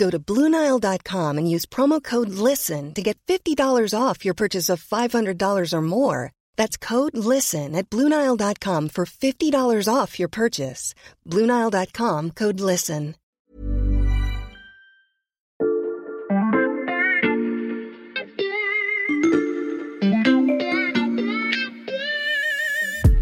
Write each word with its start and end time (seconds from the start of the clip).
Go 0.00 0.08
to 0.08 0.18
Bluenile.com 0.18 1.36
and 1.36 1.50
use 1.54 1.66
promo 1.66 2.02
code 2.02 2.30
LISTEN 2.30 2.94
to 2.94 3.02
get 3.02 3.18
$50 3.28 3.92
off 3.92 4.24
your 4.24 4.32
purchase 4.32 4.70
of 4.70 4.82
$500 4.82 5.72
or 5.74 5.82
more. 5.82 6.32
That's 6.56 6.78
code 6.78 7.18
LISTEN 7.18 7.76
at 7.76 7.90
Bluenile.com 7.90 8.88
for 8.88 9.04
$50 9.04 9.94
off 9.94 10.18
your 10.18 10.30
purchase. 10.30 10.94
Bluenile.com 11.28 12.30
code 12.30 12.60
LISTEN. 12.60 13.14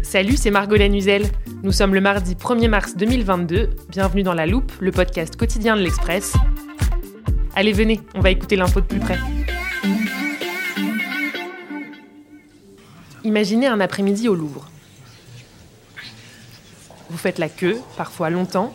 Salut, 0.01 0.37
c'est 0.37 0.49
Margot 0.49 0.77
Lanuzel. 0.77 1.29
Nous 1.61 1.73
sommes 1.73 1.93
le 1.93 2.01
mardi 2.01 2.35
1er 2.35 2.69
mars 2.69 2.95
2022. 2.95 3.69
Bienvenue 3.89 4.23
dans 4.23 4.33
La 4.33 4.47
Loupe, 4.47 4.71
le 4.79 4.91
podcast 4.91 5.35
quotidien 5.35 5.75
de 5.75 5.81
l'Express. 5.81 6.33
Allez, 7.55 7.73
venez, 7.73 7.99
on 8.15 8.21
va 8.21 8.29
écouter 8.29 8.55
l'info 8.55 8.79
de 8.79 8.85
plus 8.85 8.99
près. 8.99 9.17
Imaginez 13.23 13.67
un 13.67 13.79
après-midi 13.79 14.29
au 14.29 14.35
Louvre. 14.35 14.69
Vous 17.09 17.17
faites 17.17 17.39
la 17.39 17.49
queue, 17.49 17.81
parfois 17.97 18.29
longtemps, 18.29 18.73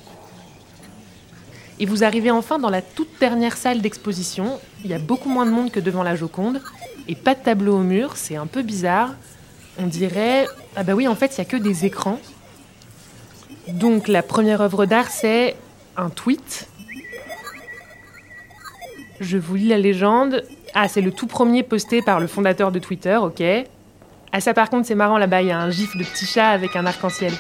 et 1.78 1.86
vous 1.86 2.04
arrivez 2.04 2.30
enfin 2.30 2.58
dans 2.58 2.70
la 2.70 2.82
toute 2.82 3.08
dernière 3.20 3.56
salle 3.56 3.80
d'exposition. 3.80 4.60
Il 4.84 4.90
y 4.90 4.94
a 4.94 4.98
beaucoup 4.98 5.28
moins 5.28 5.46
de 5.46 5.50
monde 5.50 5.70
que 5.70 5.80
devant 5.80 6.02
la 6.02 6.16
Joconde, 6.16 6.60
et 7.08 7.14
pas 7.14 7.34
de 7.34 7.40
tableau 7.40 7.76
au 7.76 7.82
mur, 7.82 8.16
c'est 8.16 8.36
un 8.36 8.46
peu 8.46 8.62
bizarre. 8.62 9.14
On 9.78 9.86
dirait, 9.86 10.46
ah 10.76 10.82
bah 10.82 10.94
oui, 10.94 11.08
en 11.08 11.14
fait, 11.14 11.34
il 11.34 11.38
y 11.38 11.40
a 11.40 11.44
que 11.44 11.56
des 11.56 11.84
écrans. 11.84 12.18
Donc 13.68 14.08
la 14.08 14.22
première 14.22 14.60
œuvre 14.60 14.84
d'art, 14.84 15.10
c'est 15.10 15.56
un 15.96 16.10
tweet. 16.10 16.68
Je 19.20 19.38
vous 19.38 19.54
lis 19.54 19.68
la 19.68 19.78
légende. 19.78 20.42
Ah, 20.74 20.88
c'est 20.88 21.00
le 21.00 21.12
tout 21.12 21.26
premier 21.26 21.62
posté 21.62 22.02
par 22.02 22.20
le 22.20 22.26
fondateur 22.26 22.72
de 22.72 22.78
Twitter, 22.78 23.16
ok. 23.16 23.42
Ah 24.36 24.40
ça 24.40 24.52
par 24.52 24.68
contre 24.68 24.84
c'est 24.88 24.96
marrant 24.96 25.16
là-bas, 25.16 25.42
il 25.42 25.48
y 25.48 25.52
a 25.52 25.60
un 25.60 25.70
gif 25.70 25.96
de 25.96 26.02
petit 26.02 26.26
chat 26.26 26.48
avec 26.48 26.74
un 26.74 26.86
arc-en-ciel. 26.86 27.32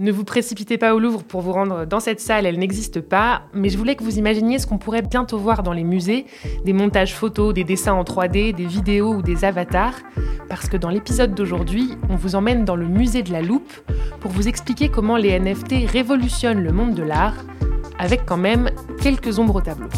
Ne 0.00 0.12
vous 0.12 0.24
précipitez 0.24 0.78
pas 0.78 0.94
au 0.94 0.98
Louvre 0.98 1.22
pour 1.22 1.42
vous 1.42 1.52
rendre 1.52 1.84
dans 1.84 2.00
cette 2.00 2.20
salle, 2.20 2.46
elle 2.46 2.58
n'existe 2.58 3.02
pas, 3.02 3.42
mais 3.52 3.68
je 3.68 3.76
voulais 3.76 3.96
que 3.96 4.02
vous 4.02 4.16
imaginiez 4.16 4.58
ce 4.58 4.66
qu'on 4.66 4.78
pourrait 4.78 5.02
bientôt 5.02 5.36
voir 5.36 5.62
dans 5.62 5.74
les 5.74 5.84
musées, 5.84 6.24
des 6.64 6.72
montages 6.72 7.14
photos, 7.14 7.52
des 7.52 7.64
dessins 7.64 7.92
en 7.92 8.02
3D, 8.02 8.54
des 8.54 8.64
vidéos 8.64 9.16
ou 9.16 9.20
des 9.20 9.44
avatars, 9.44 9.98
parce 10.48 10.70
que 10.70 10.78
dans 10.78 10.88
l'épisode 10.88 11.34
d'aujourd'hui, 11.34 11.98
on 12.08 12.16
vous 12.16 12.34
emmène 12.34 12.64
dans 12.64 12.76
le 12.76 12.86
musée 12.86 13.22
de 13.22 13.30
la 13.30 13.42
loupe 13.42 13.74
pour 14.20 14.30
vous 14.30 14.48
expliquer 14.48 14.88
comment 14.88 15.18
les 15.18 15.38
NFT 15.38 15.86
révolutionnent 15.86 16.62
le 16.64 16.72
monde 16.72 16.94
de 16.94 17.02
l'art, 17.02 17.36
avec 17.98 18.24
quand 18.24 18.38
même 18.38 18.70
quelques 19.02 19.38
ombres 19.38 19.56
au 19.56 19.60
tableau. 19.60 19.88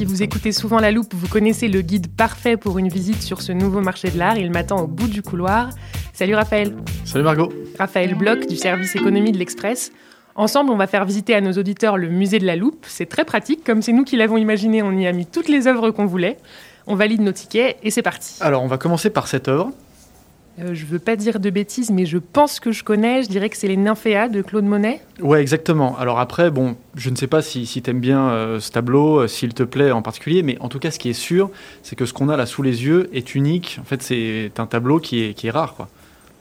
Si 0.00 0.06
vous 0.06 0.22
écoutez 0.22 0.52
souvent 0.52 0.78
La 0.78 0.92
Loupe, 0.92 1.12
vous 1.12 1.28
connaissez 1.28 1.68
le 1.68 1.82
guide 1.82 2.06
parfait 2.08 2.56
pour 2.56 2.78
une 2.78 2.88
visite 2.88 3.20
sur 3.20 3.42
ce 3.42 3.52
nouveau 3.52 3.82
marché 3.82 4.08
de 4.08 4.18
l'art. 4.18 4.38
Il 4.38 4.50
m'attend 4.50 4.80
au 4.80 4.86
bout 4.86 5.08
du 5.08 5.20
couloir. 5.20 5.68
Salut 6.14 6.34
Raphaël. 6.34 6.74
Salut 7.04 7.22
Margot. 7.22 7.52
Raphaël 7.78 8.14
Bloch 8.14 8.46
du 8.46 8.56
service 8.56 8.96
économie 8.96 9.30
de 9.30 9.36
l'Express. 9.36 9.92
Ensemble, 10.36 10.70
on 10.70 10.78
va 10.78 10.86
faire 10.86 11.04
visiter 11.04 11.34
à 11.34 11.42
nos 11.42 11.52
auditeurs 11.52 11.98
le 11.98 12.08
musée 12.08 12.38
de 12.38 12.46
la 12.46 12.56
Loupe. 12.56 12.86
C'est 12.88 13.10
très 13.10 13.26
pratique, 13.26 13.62
comme 13.62 13.82
c'est 13.82 13.92
nous 13.92 14.04
qui 14.04 14.16
l'avons 14.16 14.38
imaginé, 14.38 14.82
on 14.82 14.92
y 14.92 15.06
a 15.06 15.12
mis 15.12 15.26
toutes 15.26 15.50
les 15.50 15.66
œuvres 15.66 15.90
qu'on 15.90 16.06
voulait. 16.06 16.38
On 16.86 16.94
valide 16.94 17.20
nos 17.20 17.32
tickets 17.32 17.76
et 17.82 17.90
c'est 17.90 18.00
parti. 18.00 18.38
Alors, 18.40 18.62
on 18.62 18.68
va 18.68 18.78
commencer 18.78 19.10
par 19.10 19.28
cette 19.28 19.48
œuvre. 19.48 19.70
Euh, 20.60 20.74
je 20.74 20.84
veux 20.84 20.98
pas 20.98 21.16
dire 21.16 21.40
de 21.40 21.50
bêtises, 21.50 21.90
mais 21.90 22.06
je 22.06 22.18
pense 22.18 22.60
que 22.60 22.72
je 22.72 22.84
connais. 22.84 23.22
Je 23.22 23.28
dirais 23.28 23.48
que 23.48 23.56
c'est 23.56 23.68
les 23.68 23.76
Nymphéas 23.76 24.28
de 24.28 24.42
Claude 24.42 24.64
Monet. 24.64 25.00
Ouais, 25.20 25.40
exactement. 25.40 25.96
Alors 25.98 26.18
après, 26.18 26.50
bon, 26.50 26.76
je 26.96 27.10
ne 27.10 27.16
sais 27.16 27.26
pas 27.26 27.42
si, 27.42 27.66
si 27.66 27.82
tu 27.82 27.90
aimes 27.90 28.00
bien 28.00 28.30
euh, 28.30 28.60
ce 28.60 28.70
tableau, 28.70 29.20
euh, 29.20 29.28
s'il 29.28 29.54
te 29.54 29.62
plaît 29.62 29.90
en 29.90 30.02
particulier, 30.02 30.42
mais 30.42 30.56
en 30.60 30.68
tout 30.68 30.78
cas, 30.78 30.90
ce 30.90 30.98
qui 30.98 31.08
est 31.08 31.14
sûr, 31.14 31.50
c'est 31.82 31.96
que 31.96 32.06
ce 32.06 32.12
qu'on 32.12 32.28
a 32.28 32.36
là 32.36 32.46
sous 32.46 32.62
les 32.62 32.84
yeux 32.84 33.08
est 33.12 33.34
unique. 33.34 33.78
En 33.80 33.84
fait, 33.84 34.02
c'est 34.02 34.52
un 34.58 34.66
tableau 34.66 34.98
qui 34.98 35.22
est, 35.22 35.34
qui 35.34 35.46
est 35.46 35.50
rare, 35.50 35.74
quoi. 35.74 35.88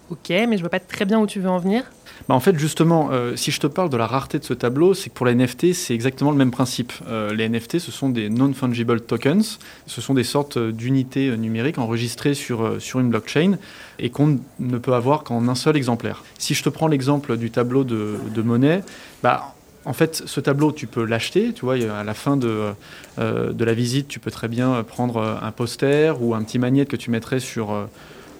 Ok, 0.09 0.29
mais 0.29 0.57
je 0.57 0.61
vois 0.61 0.69
pas 0.69 0.79
très 0.79 1.05
bien 1.05 1.19
où 1.19 1.27
tu 1.27 1.39
veux 1.39 1.49
en 1.49 1.59
venir. 1.59 1.83
Bah, 2.27 2.35
en 2.35 2.39
fait, 2.39 2.57
justement, 2.57 3.09
euh, 3.11 3.35
si 3.35 3.51
je 3.51 3.59
te 3.59 3.67
parle 3.67 3.89
de 3.89 3.97
la 3.97 4.07
rareté 4.07 4.39
de 4.39 4.43
ce 4.43 4.53
tableau, 4.53 4.93
c'est 4.93 5.09
que 5.09 5.15
pour 5.15 5.25
les 5.25 5.35
NFT, 5.35 5.73
c'est 5.73 5.93
exactement 5.93 6.31
le 6.31 6.37
même 6.37 6.51
principe. 6.51 6.91
Euh, 7.07 7.33
les 7.33 7.47
NFT, 7.47 7.79
ce 7.79 7.91
sont 7.91 8.09
des 8.09 8.29
non-fungible 8.29 9.01
tokens. 9.01 9.59
Ce 9.85 10.01
sont 10.01 10.15
des 10.15 10.23
sortes 10.23 10.57
d'unités 10.57 11.35
numériques 11.37 11.77
enregistrées 11.77 12.33
sur, 12.33 12.65
euh, 12.65 12.79
sur 12.79 12.99
une 12.99 13.09
blockchain 13.09 13.57
et 13.99 14.09
qu'on 14.09 14.39
ne 14.59 14.77
peut 14.77 14.93
avoir 14.93 15.23
qu'en 15.23 15.47
un 15.47 15.55
seul 15.55 15.77
exemplaire. 15.77 16.23
Si 16.39 16.55
je 16.55 16.63
te 16.63 16.69
prends 16.69 16.87
l'exemple 16.87 17.37
du 17.37 17.51
tableau 17.51 17.83
de, 17.83 18.15
de 18.33 18.41
Monet, 18.41 18.81
bah, 19.21 19.53
en 19.85 19.93
fait, 19.93 20.23
ce 20.25 20.39
tableau, 20.39 20.71
tu 20.71 20.87
peux 20.87 21.05
l'acheter. 21.05 21.53
Tu 21.53 21.65
vois, 21.65 21.75
à 21.75 22.03
la 22.03 22.13
fin 22.13 22.37
de, 22.37 22.73
euh, 23.17 23.53
de 23.53 23.65
la 23.65 23.73
visite, 23.73 24.07
tu 24.07 24.19
peux 24.19 24.31
très 24.31 24.47
bien 24.47 24.83
prendre 24.83 25.39
un 25.41 25.51
poster 25.51 26.21
ou 26.21 26.35
un 26.35 26.43
petit 26.43 26.59
magnète 26.59 26.89
que 26.89 26.95
tu 26.95 27.11
mettrais 27.11 27.39
sur, 27.39 27.71
euh, 27.71 27.85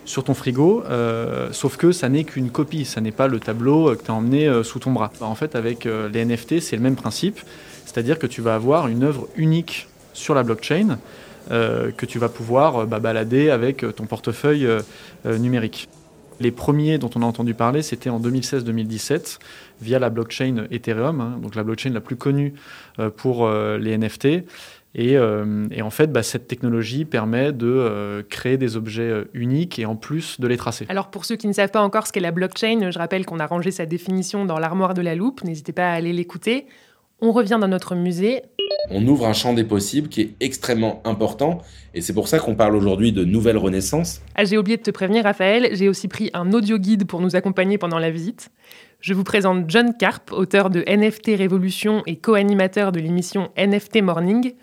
sur 0.10 0.24
ton 0.24 0.34
frigo. 0.34 0.84
euh, 0.90 1.50
sauf 1.52 1.78
que 1.78 1.92
ça 1.92 2.10
n'est 2.10 2.24
qu'une 2.24 2.50
copie. 2.50 2.84
Ça 2.84 3.00
n'est 3.00 3.12
pas 3.12 3.28
le 3.28 3.40
tableau 3.40 3.96
que 3.96 4.04
tu 4.04 4.10
as 4.10 4.14
emmené 4.16 4.48
euh, 4.48 4.64
sous 4.64 4.80
ton 4.80 4.92
bras. 4.92 5.12
En 5.22 5.36
fait, 5.36 5.56
avec 5.56 5.86
euh, 5.86 6.10
les 6.10 6.26
NFT, 6.26 6.62
c'est 6.62 6.76
le 6.76 6.82
même 6.82 6.96
principe. 6.96 7.40
C'est-à-dire 7.86 8.18
que 8.18 8.26
tu 8.26 8.42
vas 8.42 8.56
avoir 8.56 8.88
une 8.88 9.04
œuvre 9.04 9.28
unique 9.36 9.88
sur 10.14 10.34
la 10.34 10.44
blockchain 10.44 10.98
que 11.50 12.06
tu 12.06 12.20
vas 12.20 12.30
pouvoir 12.30 12.86
bah, 12.86 13.00
balader 13.00 13.50
avec 13.50 13.84
ton 13.96 14.06
portefeuille 14.06 14.68
numérique. 15.26 15.90
Les 16.40 16.52
premiers 16.52 17.00
dont 17.00 17.10
on 17.16 17.24
a 17.24 17.26
entendu 17.26 17.56
parler, 17.56 17.82
c'était 17.82 18.12
en 18.12 18.20
2016-2017 18.20 19.40
via 19.82 19.98
la 19.98 20.12
blockchain 20.12 20.68
Ethereum, 20.70 21.22
hein, 21.22 21.40
donc 21.42 21.56
la 21.56 21.64
blockchain 21.64 21.90
la 21.90 22.02
plus 22.02 22.18
connue 22.18 22.54
pour 23.18 23.50
les 23.50 23.98
NFT. 23.98 24.44
Et, 24.96 25.18
euh, 25.18 25.68
et 25.72 25.82
en 25.82 25.92
fait, 25.92 26.12
bah, 26.12 26.24
cette 26.24 26.48
technologie 26.48 27.06
permet 27.06 27.52
de 27.52 27.68
euh, 27.68 28.24
créer 28.28 28.58
des 28.58 28.76
objets 28.76 29.04
euh, 29.04 29.30
uniques 29.34 29.78
et 29.78 29.86
en 29.86 29.96
plus 29.96 30.40
de 30.40 30.48
les 30.48 30.58
tracer. 30.58 30.86
Alors 30.90 31.12
pour 31.12 31.26
ceux 31.26 31.36
qui 31.36 31.48
ne 31.48 31.54
savent 31.54 31.70
pas 31.70 31.82
encore 31.82 32.08
ce 32.08 32.12
qu'est 32.12 32.20
la 32.20 32.32
blockchain, 32.32 32.90
je 32.90 32.98
rappelle 32.98 33.26
qu'on 33.26 33.40
a 33.40 33.46
rangé 33.46 33.70
sa 33.70 33.86
définition 33.86 34.46
dans 34.46 34.58
l'armoire 34.58 34.96
de 34.96 35.02
la 35.02 35.14
loupe. 35.14 35.44
N'hésitez 35.44 35.74
pas 35.74 35.92
à 35.92 35.94
aller 35.94 36.12
l'écouter. 36.12 36.66
On 37.22 37.32
revient 37.32 37.58
dans 37.62 37.68
notre 37.68 37.96
musée. 37.96 38.42
on 38.90 39.06
ouvre 39.06 39.28
un 39.28 39.34
champ 39.34 39.54
des 39.54 39.66
possibles 39.66 40.08
qui 40.08 40.22
est 40.22 40.36
extrêmement 40.40 41.02
important. 41.06 41.60
Et 41.94 42.02
c'est 42.02 42.14
pour 42.14 42.28
ça 42.28 42.40
qu'on 42.40 42.56
parle 42.56 42.76
aujourd'hui 42.76 43.12
de 43.12 43.26
nouvelle 43.26 43.58
renaissance. 43.58 44.22
Ah, 44.36 44.46
j'ai 44.46 44.58
oublié 44.58 44.78
de 44.78 44.82
te 44.82 44.92
prévenir, 44.92 45.26
Raphaël, 45.26 45.70
j'ai 45.74 45.90
aussi 45.90 46.08
pris 46.08 46.32
un 46.34 46.52
audio 46.54 46.80
guide 46.80 47.06
pour 47.06 47.22
nous 47.22 47.36
accompagner 47.36 47.78
pendant 47.78 48.00
la 48.00 48.10
visite. 48.10 48.52
Je 49.02 49.14
vous 49.14 49.24
présente 49.24 49.70
John 49.70 49.94
Carp, 49.98 50.32
auteur 50.32 50.70
de 50.70 50.84
NFT 50.88 51.38
Révolution 51.38 52.04
et 52.08 52.16
co-animateur 52.16 52.92
de 52.92 53.00
l'émission 53.00 53.50
NFT 53.58 54.02
Morning. 54.02 54.54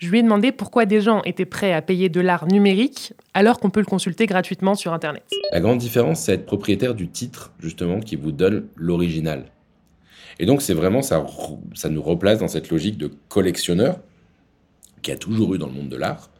Je 0.00 0.08
lui 0.08 0.20
ai 0.20 0.22
demandé 0.22 0.50
pourquoi 0.50 0.86
des 0.86 1.02
gens 1.02 1.20
étaient 1.24 1.44
prêts 1.44 1.74
à 1.74 1.82
payer 1.82 2.08
de 2.08 2.22
l'art 2.22 2.46
numérique 2.46 3.12
alors 3.34 3.60
qu'on 3.60 3.68
peut 3.68 3.80
le 3.80 3.86
consulter 3.86 4.24
gratuitement 4.24 4.74
sur 4.74 4.94
Internet. 4.94 5.24
La 5.52 5.60
grande 5.60 5.76
différence, 5.76 6.20
c'est 6.20 6.32
être 6.32 6.46
propriétaire 6.46 6.94
du 6.94 7.08
titre, 7.08 7.52
justement, 7.60 8.00
qui 8.00 8.16
vous 8.16 8.32
donne 8.32 8.66
l'original. 8.76 9.44
Et 10.38 10.46
donc, 10.46 10.62
c'est 10.62 10.72
vraiment, 10.72 11.02
ça, 11.02 11.22
nous 11.90 12.00
replace 12.00 12.38
dans 12.38 12.48
cette 12.48 12.70
logique 12.70 12.96
de 12.96 13.10
collectionneur 13.28 14.00
qui 15.02 15.12
a 15.12 15.16
toujours 15.16 15.54
eu 15.54 15.58
dans 15.58 15.66
le 15.66 15.74
monde 15.74 15.90
de 15.90 15.96
l'art. 15.96 16.30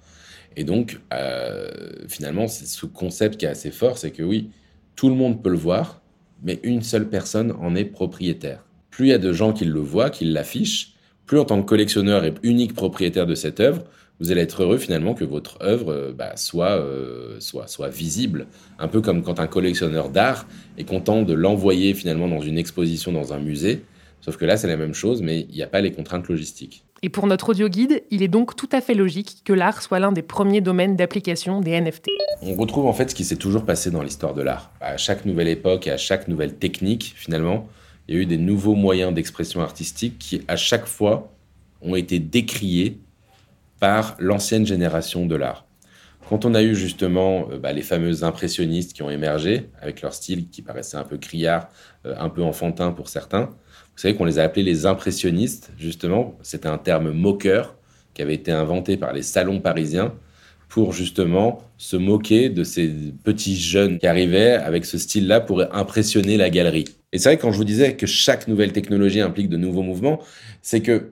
Et 0.57 0.65
donc, 0.65 0.99
euh, 1.13 1.69
finalement, 2.09 2.49
c'est 2.49 2.67
ce 2.67 2.87
concept 2.87 3.37
qui 3.37 3.45
est 3.45 3.51
assez 3.51 3.71
fort, 3.71 3.99
c'est 3.99 4.11
que 4.11 4.23
oui, 4.23 4.49
tout 4.97 5.11
le 5.11 5.15
monde 5.15 5.43
peut 5.43 5.51
le 5.51 5.59
voir, 5.59 6.01
mais 6.43 6.61
une 6.63 6.81
seule 6.81 7.11
personne 7.11 7.53
en 7.61 7.75
est 7.75 7.85
propriétaire. 7.85 8.65
plus 8.91 9.09
il 9.09 9.11
y 9.11 9.13
a 9.13 9.19
de 9.19 9.35
gens 9.35 9.53
qui 9.53 9.67
le 9.67 9.81
voient, 9.81 10.09
qui 10.09 10.25
l'affichent, 10.25 10.95
plus 11.31 11.39
en 11.39 11.45
tant 11.45 11.63
que 11.63 11.67
collectionneur 11.69 12.25
et 12.25 12.35
unique 12.43 12.75
propriétaire 12.75 13.25
de 13.25 13.37
cette 13.37 13.61
œuvre, 13.61 13.85
vous 14.19 14.33
allez 14.33 14.41
être 14.41 14.65
heureux 14.65 14.79
finalement 14.79 15.15
que 15.15 15.23
votre 15.23 15.63
œuvre 15.63 15.93
euh, 15.93 16.13
bah, 16.13 16.33
soit, 16.35 16.73
euh, 16.73 17.37
soit, 17.39 17.69
soit 17.69 17.89
visible. 17.89 18.49
Un 18.81 18.89
peu 18.89 19.01
comme 19.01 19.23
quand 19.23 19.39
un 19.39 19.47
collectionneur 19.47 20.09
d'art 20.09 20.49
est 20.77 20.83
content 20.83 21.23
de 21.23 21.33
l'envoyer 21.33 21.95
finalement 21.95 22.27
dans 22.27 22.41
une 22.41 22.59
exposition 22.59 23.13
dans 23.13 23.33
un 23.33 23.39
musée. 23.39 23.85
Sauf 24.23 24.39
que 24.39 24.45
là, 24.45 24.57
c'est 24.57 24.67
la 24.67 24.77
même 24.77 24.93
chose, 24.93 25.23
mais 25.23 25.47
il 25.49 25.55
n'y 25.55 25.63
a 25.63 25.69
pas 25.69 25.81
les 25.81 25.93
contraintes 25.93 26.27
logistiques. 26.27 26.83
Et 27.05 27.11
pour 27.11 27.29
notre 27.29 27.51
audio 27.51 27.69
guide, 27.69 28.03
il 28.11 28.25
est 28.25 28.29
donc 28.29 28.57
tout 28.57 28.69
à 28.73 28.81
fait 28.81 28.95
logique 28.95 29.43
que 29.45 29.53
l'art 29.53 29.83
soit 29.83 30.01
l'un 30.01 30.11
des 30.11 30.23
premiers 30.23 30.61
domaines 30.61 30.97
d'application 30.97 31.61
des 31.61 31.81
NFT. 31.81 32.07
On 32.43 32.55
retrouve 32.55 32.87
en 32.87 32.93
fait 32.93 33.09
ce 33.09 33.15
qui 33.15 33.23
s'est 33.23 33.37
toujours 33.37 33.65
passé 33.65 33.93
dans 33.93 34.03
l'histoire 34.03 34.35
de 34.35 34.43
l'art. 34.43 34.73
À 34.81 34.97
chaque 34.97 35.25
nouvelle 35.27 35.49
époque 35.49 35.87
et 35.87 35.93
à 35.93 35.97
chaque 35.97 36.27
nouvelle 36.27 36.57
technique, 36.57 37.13
finalement, 37.15 37.69
il 38.11 38.17
y 38.17 38.19
a 38.19 38.23
eu 38.23 38.27
des 38.27 38.39
nouveaux 38.39 38.75
moyens 38.75 39.15
d'expression 39.15 39.61
artistique 39.61 40.19
qui, 40.19 40.43
à 40.49 40.57
chaque 40.57 40.87
fois, 40.87 41.33
ont 41.81 41.95
été 41.95 42.19
décriés 42.19 42.99
par 43.79 44.17
l'ancienne 44.19 44.67
génération 44.67 45.27
de 45.27 45.37
l'art. 45.37 45.65
Quand 46.29 46.45
on 46.45 46.55
a 46.55 46.63
eu 46.63 46.75
justement 46.75 47.49
euh, 47.51 47.59
bah, 47.59 47.73
les 47.73 47.83
fameux 47.83 48.25
impressionnistes 48.25 48.95
qui 48.95 49.05
ont 49.05 49.11
émergé, 49.11 49.71
avec 49.81 50.03
leur 50.03 50.13
style 50.13 50.49
qui 50.49 50.61
paraissait 50.61 50.97
un 50.97 51.05
peu 51.05 51.19
criard, 51.19 51.69
euh, 52.05 52.17
un 52.19 52.29
peu 52.29 52.43
enfantin 52.43 52.91
pour 52.91 53.09
certains, 53.09 53.45
vous 53.45 53.99
savez 53.99 54.17
qu'on 54.17 54.25
les 54.25 54.41
a 54.41 54.43
appelés 54.43 54.65
les 54.65 54.87
impressionnistes, 54.87 55.71
justement, 55.79 56.37
c'était 56.43 56.69
un 56.69 56.79
terme 56.79 57.13
moqueur 57.13 57.77
qui 58.13 58.23
avait 58.23 58.35
été 58.35 58.51
inventé 58.51 58.97
par 58.97 59.13
les 59.13 59.23
salons 59.23 59.61
parisiens 59.61 60.13
pour 60.71 60.93
justement 60.93 61.61
se 61.77 61.97
moquer 61.97 62.49
de 62.49 62.65
ces 62.65 62.89
petits 63.25 63.57
jeunes 63.57 63.99
qui 63.99 64.07
arrivaient 64.07 64.53
avec 64.53 64.87
ce 64.87 64.97
style-là 64.97 65.41
pour 65.41 65.63
impressionner 65.73 66.37
la 66.37 66.49
galerie. 66.49 66.87
Et 67.13 67.19
c'est 67.19 67.29
vrai 67.29 67.39
quand 67.39 67.51
je 67.51 67.59
vous 67.59 67.65
disais 67.65 67.97
que 67.97 68.07
chaque 68.07 68.49
nouvelle 68.49 68.73
technologie 68.73 69.21
implique 69.21 69.49
de 69.49 69.57
nouveaux 69.57 69.83
mouvements, 69.83 70.21
c'est 70.63 70.81
que 70.81 71.11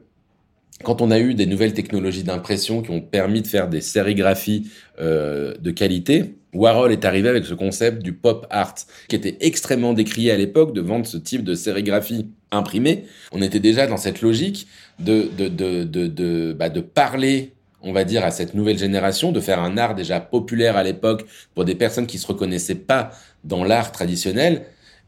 quand 0.85 1.03
on 1.03 1.11
a 1.11 1.19
eu 1.19 1.35
des 1.35 1.47
nouvelles 1.47 1.73
technologies 1.73 2.23
d'impression 2.23 2.83
qui 2.83 2.93
ont 2.93 3.01
permis 3.01 3.43
de 3.43 3.49
faire 3.49 3.69
des 3.69 3.81
sérigraphies 3.81 4.71
euh, 5.01 5.55
de 5.61 5.73
qualité, 5.73 6.37
Warhol 6.55 6.93
est 6.93 7.05
arrivé 7.05 7.29
avec 7.29 7.45
ce 7.45 7.55
concept 7.55 8.01
du 8.03 8.13
pop 8.13 8.47
art, 8.51 8.77
qui 9.09 9.17
était 9.17 9.37
extrêmement 9.41 9.93
décrié 9.93 10.31
à 10.31 10.37
l'époque 10.37 10.73
de 10.73 10.81
vendre 10.81 11.05
ce 11.05 11.17
type 11.17 11.43
de 11.43 11.55
sérigraphie 11.55 12.29
imprimée. 12.53 13.05
On 13.33 13.43
était 13.43 13.59
déjà 13.59 13.89
dans 13.89 13.97
cette 13.97 14.23
logique 14.23 14.69
de, 15.01 15.29
de, 15.37 15.49
de, 15.49 15.85
de, 15.85 16.53
bah 16.53 16.69
de 16.69 16.81
parler 16.81 17.53
on 17.83 17.93
va 17.93 18.05
dire, 18.05 18.25
à 18.25 18.31
cette 18.31 18.55
nouvelle 18.55 18.79
génération, 18.79 19.33
de 19.33 19.41
faire 19.41 19.61
un 19.61 19.77
art 19.77 19.95
déjà 19.95 20.21
populaire 20.21 20.77
à 20.77 20.83
l'époque 20.83 21.27
pour 21.55 21.65
des 21.65 21.75
personnes 21.75 22.07
qui 22.07 22.19
se 22.19 22.27
reconnaissaient 22.27 22.75
pas 22.75 23.11
dans 23.45 23.65
l'art 23.65 23.93
traditionnel 23.93 24.63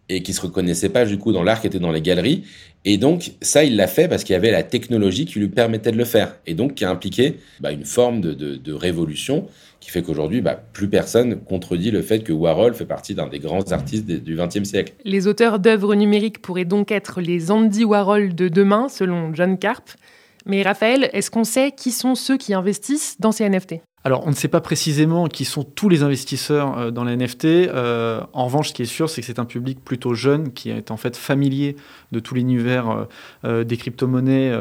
et 0.08 0.22
qui 0.22 0.32
se 0.32 0.40
reconnaissaient 0.40 0.88
pas 0.88 1.04
du 1.04 1.18
coup 1.18 1.32
dans 1.32 1.42
l'art 1.42 1.60
qui 1.60 1.68
était 1.68 1.78
dans 1.78 1.92
les 1.92 2.02
galeries 2.02 2.44
et 2.84 2.96
donc, 2.96 3.32
ça, 3.42 3.62
il 3.62 3.76
l'a 3.76 3.86
fait 3.86 4.08
parce 4.08 4.24
qu'il 4.24 4.32
y 4.32 4.36
avait 4.36 4.50
la 4.50 4.62
technologie 4.62 5.26
qui 5.26 5.38
lui 5.38 5.48
permettait 5.48 5.92
de 5.92 5.98
le 5.98 6.04
faire. 6.04 6.36
Et 6.46 6.54
donc, 6.54 6.74
qui 6.74 6.84
a 6.84 6.90
impliqué 6.90 7.36
bah, 7.60 7.72
une 7.72 7.84
forme 7.84 8.20
de, 8.20 8.72
révolution 8.72 9.46
qui 9.80 9.90
fait 9.90 10.02
qu'aujourd'hui, 10.02 10.40
bah, 10.40 10.62
plus 10.72 10.88
personne 10.88 11.40
contredit 11.40 11.90
le 11.90 12.00
fait 12.00 12.20
que 12.20 12.32
Warhol 12.32 12.74
fait 12.74 12.86
partie 12.86 13.14
d'un 13.14 13.28
des 13.28 13.38
grands 13.38 13.72
artistes 13.72 14.06
du 14.06 14.36
XXe 14.36 14.64
siècle. 14.64 14.94
Les 15.04 15.26
auteurs 15.26 15.58
d'œuvres 15.58 15.94
numériques 15.94 16.40
pourraient 16.40 16.64
donc 16.64 16.90
être 16.90 17.20
les 17.20 17.50
Andy 17.50 17.84
Warhol 17.84 18.34
de 18.34 18.48
demain, 18.48 18.88
selon 18.88 19.34
John 19.34 19.58
Carp. 19.58 19.90
Mais 20.46 20.62
Raphaël, 20.62 21.10
est-ce 21.12 21.30
qu'on 21.30 21.44
sait 21.44 21.72
qui 21.72 21.90
sont 21.90 22.14
ceux 22.14 22.36
qui 22.36 22.54
investissent 22.54 23.16
dans 23.20 23.32
ces 23.32 23.48
NFT 23.48 23.76
alors, 24.02 24.26
on 24.26 24.30
ne 24.30 24.34
sait 24.34 24.48
pas 24.48 24.62
précisément 24.62 25.26
qui 25.26 25.44
sont 25.44 25.62
tous 25.62 25.90
les 25.90 26.02
investisseurs 26.02 26.78
euh, 26.78 26.90
dans 26.90 27.04
les 27.04 27.16
NFT. 27.16 27.44
Euh, 27.44 28.22
en 28.32 28.46
revanche, 28.46 28.70
ce 28.70 28.72
qui 28.72 28.82
est 28.82 28.86
sûr, 28.86 29.10
c'est 29.10 29.20
que 29.20 29.26
c'est 29.26 29.38
un 29.38 29.44
public 29.44 29.84
plutôt 29.84 30.14
jeune 30.14 30.54
qui 30.54 30.70
est 30.70 30.90
en 30.90 30.96
fait 30.96 31.16
familier 31.16 31.76
de 32.10 32.18
tout 32.18 32.34
l'univers 32.34 33.06
euh, 33.44 33.62
des 33.62 33.76
crypto-monnaies 33.76 34.52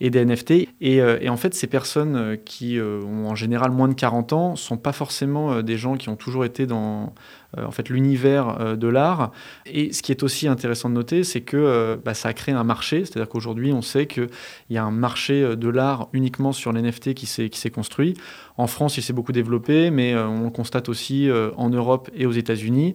et 0.00 0.08
des 0.08 0.24
NFT. 0.24 0.50
Et, 0.80 0.96
et, 0.96 1.28
en 1.28 1.36
fait, 1.36 1.54
ces 1.54 1.66
personnes 1.66 2.38
qui 2.44 2.78
ont 2.80 3.28
en 3.28 3.34
général 3.34 3.70
moins 3.70 3.88
de 3.88 3.94
40 3.94 4.32
ans 4.32 4.50
ne 4.52 4.56
sont 4.56 4.76
pas 4.76 4.92
forcément 4.92 5.62
des 5.62 5.76
gens 5.76 5.96
qui 5.96 6.08
ont 6.08 6.16
toujours 6.16 6.44
été 6.44 6.66
dans 6.66 7.12
en 7.56 7.70
fait 7.70 7.88
l'univers 7.88 8.60
euh, 8.60 8.76
de 8.76 8.88
l'art. 8.88 9.32
Et 9.66 9.92
ce 9.92 10.02
qui 10.02 10.12
est 10.12 10.22
aussi 10.22 10.48
intéressant 10.48 10.88
de 10.88 10.94
noter, 10.94 11.24
c'est 11.24 11.40
que 11.40 11.56
euh, 11.56 11.96
bah, 12.02 12.14
ça 12.14 12.28
a 12.28 12.32
créé 12.32 12.54
un 12.54 12.64
marché, 12.64 13.04
c'est-à-dire 13.04 13.28
qu'aujourd'hui 13.28 13.72
on 13.72 13.82
sait 13.82 14.06
qu'il 14.06 14.28
y 14.70 14.76
a 14.76 14.84
un 14.84 14.90
marché 14.90 15.56
de 15.56 15.68
l'art 15.68 16.08
uniquement 16.12 16.52
sur 16.52 16.72
l'NFT 16.72 17.14
qui 17.14 17.26
s'est 17.26 17.70
construit. 17.70 18.14
En 18.56 18.66
France, 18.66 18.96
il 18.96 19.02
s'est 19.02 19.12
beaucoup 19.12 19.32
développé, 19.32 19.90
mais 19.90 20.16
on 20.16 20.44
le 20.44 20.50
constate 20.50 20.88
aussi 20.88 21.28
en 21.56 21.68
Europe 21.68 22.10
et 22.14 22.24
aux 22.26 22.32
États-Unis. 22.32 22.94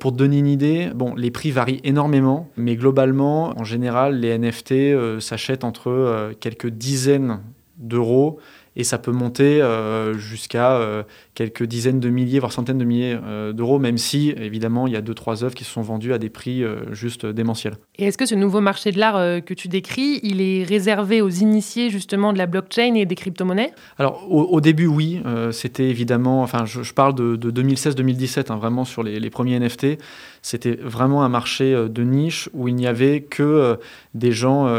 pour 0.00 0.12
te 0.12 0.16
donner 0.16 0.38
une 0.38 0.46
idée, 0.46 0.90
bon, 0.94 1.14
les 1.14 1.30
prix 1.30 1.50
varient 1.50 1.80
énormément, 1.84 2.50
mais 2.56 2.76
globalement, 2.76 3.58
en 3.58 3.64
général, 3.64 4.20
les 4.20 4.38
NFT 4.38 5.20
s'achètent 5.20 5.64
entre 5.64 6.32
quelques 6.40 6.68
dizaines 6.68 7.40
d'euros 7.78 8.38
et 8.76 8.84
ça 8.84 8.98
peut 8.98 9.10
monter 9.10 9.62
euh, 9.62 10.16
jusqu'à 10.18 10.72
euh, 10.72 11.02
quelques 11.34 11.64
dizaines 11.64 11.98
de 11.98 12.10
milliers, 12.10 12.38
voire 12.38 12.52
centaines 12.52 12.78
de 12.78 12.84
milliers 12.84 13.18
euh, 13.24 13.52
d'euros, 13.52 13.78
même 13.78 13.96
si, 13.96 14.30
évidemment, 14.36 14.86
il 14.86 14.92
y 14.92 14.96
a 14.96 15.00
deux, 15.00 15.14
trois 15.14 15.44
œuvres 15.44 15.54
qui 15.54 15.64
se 15.64 15.70
sont 15.70 15.80
vendues 15.80 16.12
à 16.12 16.18
des 16.18 16.28
prix 16.28 16.62
juste 16.92 17.24
démentiels. 17.24 17.76
Et 17.98 18.04
est-ce 18.04 18.18
que 18.18 18.26
ce 18.26 18.34
nouveau 18.34 18.60
marché 18.60 18.92
de 18.92 18.98
l'art 18.98 19.42
que 19.44 19.54
tu 19.54 19.68
décris, 19.68 20.20
il 20.22 20.40
est 20.40 20.62
réservé 20.64 21.22
aux 21.22 21.30
initiés 21.30 21.90
justement 21.90 22.32
de 22.32 22.38
la 22.38 22.46
blockchain 22.46 22.94
et 22.94 23.06
des 23.06 23.14
crypto-monnaies? 23.14 23.72
Alors, 23.98 24.30
au, 24.30 24.60
début, 24.60 24.86
oui. 24.86 25.20
C'était 25.52 25.88
évidemment, 25.88 26.42
enfin, 26.42 26.64
je, 26.66 26.92
parle 26.92 27.14
de, 27.14 27.36
2016-2017, 27.36 28.52
hein, 28.52 28.56
vraiment 28.56 28.84
sur 28.84 29.02
les, 29.02 29.18
les 29.18 29.30
premiers 29.30 29.58
NFT. 29.58 29.98
C'était 30.48 30.76
vraiment 30.76 31.24
un 31.24 31.28
marché 31.28 31.74
de 31.88 32.02
niche 32.04 32.48
où 32.52 32.68
il 32.68 32.76
n'y 32.76 32.86
avait 32.86 33.22
que 33.22 33.80
des 34.14 34.30
gens 34.30 34.72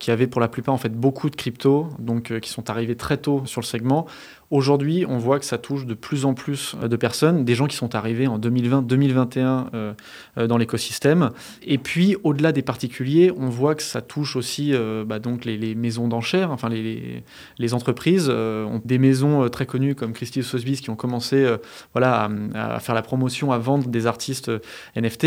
qui 0.00 0.10
avaient 0.10 0.26
pour 0.26 0.40
la 0.40 0.48
plupart 0.48 0.74
en 0.74 0.78
fait 0.78 0.92
beaucoup 0.92 1.30
de 1.30 1.36
crypto, 1.36 1.88
donc 2.00 2.36
qui 2.40 2.50
sont 2.50 2.68
arrivés 2.68 2.96
très 2.96 3.16
tôt 3.16 3.42
sur 3.46 3.60
le 3.60 3.66
segment. 3.66 4.08
Aujourd'hui, 4.54 5.04
on 5.08 5.18
voit 5.18 5.40
que 5.40 5.44
ça 5.44 5.58
touche 5.58 5.84
de 5.84 5.94
plus 5.94 6.24
en 6.24 6.34
plus 6.34 6.76
euh, 6.80 6.86
de 6.86 6.94
personnes, 6.94 7.44
des 7.44 7.56
gens 7.56 7.66
qui 7.66 7.74
sont 7.74 7.96
arrivés 7.96 8.28
en 8.28 8.38
2020-2021 8.38 9.38
euh, 9.74 9.94
euh, 10.38 10.46
dans 10.46 10.58
l'écosystème. 10.58 11.30
Et 11.64 11.76
puis, 11.76 12.16
au-delà 12.22 12.52
des 12.52 12.62
particuliers, 12.62 13.32
on 13.36 13.48
voit 13.48 13.74
que 13.74 13.82
ça 13.82 14.00
touche 14.00 14.36
aussi 14.36 14.72
bah, 15.06 15.18
donc 15.18 15.44
les, 15.44 15.74
maisons 15.74 16.06
d'enchères, 16.08 16.50
enfin 16.50 16.68
les, 16.68 17.24
les 17.58 17.74
entreprises. 17.74 18.32
des 18.84 18.98
maisons 18.98 19.48
très 19.48 19.66
connues 19.66 19.94
comme 19.94 20.12
Christie 20.12 20.42
Sotheby's 20.42 20.80
qui 20.80 20.90
ont 20.90 20.96
commencé 20.96 21.46
voilà, 21.92 22.30
à, 22.54 22.80
faire 22.80 22.94
la 22.94 23.02
promotion, 23.02 23.52
à 23.52 23.58
vendre 23.58 23.88
des 23.88 24.06
artistes. 24.06 24.50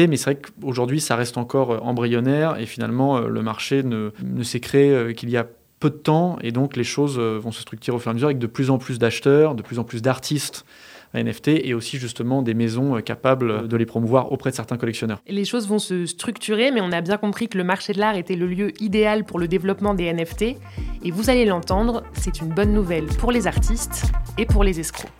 Mais 0.08 0.18
c'est 0.18 0.32
vrai 0.32 0.40
qu'aujourd'hui, 0.40 1.00
ça 1.00 1.16
reste 1.16 1.38
encore 1.38 1.86
embryonnaire 1.86 2.60
et 2.60 2.66
finalement, 2.66 3.20
le 3.20 3.42
marché 3.42 3.84
ne, 3.84 4.12
ne 4.24 4.44
s'est 4.44 4.60
créé 4.60 5.14
qu'il 5.16 5.30
y 5.30 5.38
a 5.38 5.48
peu 5.80 5.90
de 5.90 5.96
temps 5.96 6.38
et 6.42 6.52
donc 6.52 6.76
les 6.76 6.84
choses 6.84 7.18
euh, 7.20 7.38
vont 7.38 7.52
se 7.52 7.62
structurer 7.62 7.96
au 7.96 8.00
fur 8.00 8.10
et 8.10 8.12
à 8.12 8.14
mesure 8.14 8.28
avec 8.28 8.40
de 8.40 8.48
plus 8.48 8.70
en 8.70 8.78
plus 8.78 8.98
d'acheteurs, 9.00 9.56
de 9.56 9.62
plus 9.62 9.80
en 9.80 9.84
plus 9.84 10.02
d'artistes 10.02 10.66
NFT 11.14 11.50
et 11.64 11.74
aussi 11.74 11.98
justement 11.98 12.42
des 12.42 12.54
maisons 12.54 12.98
euh, 12.98 13.02
capables 13.02 13.68
de 13.68 13.78
les 13.78 13.86
promouvoir 13.86 14.32
auprès 14.32 14.50
de 14.50 14.56
certains 14.56 14.78
collectionneurs. 14.78 15.22
Les 15.28 15.46
choses 15.46 15.68
vont 15.68 15.80
se 15.80 16.06
structurer, 16.06 16.72
mais 16.72 16.82
on 16.82 16.92
a 16.92 17.02
bien 17.02 17.18
compris 17.18 17.48
que 17.48 17.58
le 17.58 17.64
marché 17.64 17.94
de 17.94 18.00
l'art 18.00 18.16
était 18.16 18.36
le 18.36 18.48
lieu 18.48 18.72
idéal 18.82 19.24
pour 19.24 19.40
le 19.40 19.48
développement 19.48 19.94
des 19.94 20.12
NFT. 20.12 20.58
Et 21.04 21.12
vous 21.12 21.30
allez 21.30 21.46
l'entendre, 21.46 22.04
c'est 22.14 22.42
une 22.42 22.50
bonne 22.50 22.74
nouvelle 22.74 23.06
pour 23.06 23.32
les 23.32 23.48
artistes 23.48 24.12
et 24.38 24.46
pour 24.46 24.64
les 24.64 24.80
escrocs. 24.80 25.12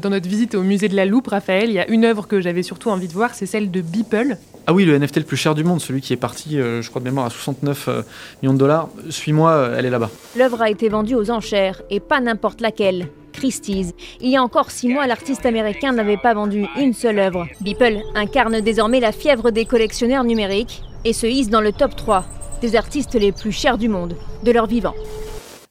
Dans 0.00 0.10
notre 0.10 0.28
visite 0.28 0.54
au 0.54 0.62
musée 0.62 0.88
de 0.88 0.96
la 0.96 1.04
Loupe, 1.04 1.28
Raphaël, 1.28 1.68
il 1.68 1.74
y 1.74 1.78
a 1.78 1.88
une 1.88 2.04
œuvre 2.04 2.26
que 2.26 2.40
j'avais 2.40 2.62
surtout 2.62 2.90
envie 2.90 3.08
de 3.08 3.12
voir, 3.12 3.34
c'est 3.34 3.46
celle 3.46 3.70
de 3.70 3.80
Beeple. 3.80 4.36
Ah 4.66 4.72
oui, 4.72 4.84
le 4.84 4.98
NFT 4.98 5.18
le 5.18 5.22
plus 5.24 5.36
cher 5.36 5.54
du 5.54 5.64
monde, 5.64 5.80
celui 5.80 6.00
qui 6.00 6.12
est 6.12 6.18
parti, 6.18 6.58
euh, 6.58 6.82
je 6.82 6.88
crois 6.88 7.00
de 7.00 7.04
mémoire, 7.04 7.26
à 7.26 7.30
69 7.30 7.88
euh, 7.88 8.02
millions 8.42 8.54
de 8.54 8.58
dollars. 8.58 8.88
Suis-moi, 9.10 9.70
elle 9.76 9.86
est 9.86 9.90
là-bas. 9.90 10.10
L'œuvre 10.36 10.62
a 10.62 10.70
été 10.70 10.88
vendue 10.88 11.14
aux 11.14 11.30
enchères, 11.30 11.82
et 11.90 12.00
pas 12.00 12.20
n'importe 12.20 12.60
laquelle. 12.60 13.08
Christie's. 13.32 13.92
Il 14.20 14.30
y 14.30 14.36
a 14.36 14.42
encore 14.42 14.70
six 14.70 14.88
mois, 14.88 15.06
l'artiste 15.06 15.44
américain 15.44 15.92
n'avait 15.92 16.16
pas 16.16 16.34
vendu 16.34 16.66
une 16.78 16.92
seule 16.92 17.18
œuvre. 17.18 17.46
Beeple 17.60 17.98
incarne 18.14 18.60
désormais 18.60 19.00
la 19.00 19.12
fièvre 19.12 19.50
des 19.50 19.64
collectionneurs 19.64 20.24
numériques 20.24 20.82
et 21.04 21.12
se 21.12 21.26
hisse 21.26 21.50
dans 21.50 21.60
le 21.60 21.72
top 21.72 21.96
3 21.96 22.24
des 22.60 22.76
artistes 22.76 23.14
les 23.14 23.32
plus 23.32 23.52
chers 23.52 23.76
du 23.76 23.88
monde, 23.88 24.16
de 24.42 24.50
leur 24.52 24.66
vivant. 24.66 24.94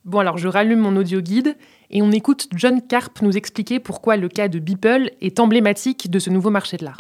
Bon 0.05 0.19
alors 0.19 0.37
je 0.37 0.47
rallume 0.47 0.79
mon 0.79 0.95
audio 0.97 1.21
guide 1.21 1.55
et 1.93 2.01
on 2.01 2.11
écoute 2.11 2.47
John 2.55 2.81
Carp 2.81 3.21
nous 3.21 3.37
expliquer 3.37 3.79
pourquoi 3.79 4.17
le 4.17 4.27
cas 4.27 4.47
de 4.47 4.59
Beeple 4.59 5.11
est 5.21 5.39
emblématique 5.39 6.09
de 6.09 6.19
ce 6.19 6.31
nouveau 6.31 6.49
marché 6.49 6.75
de 6.75 6.85
l'art. 6.85 6.97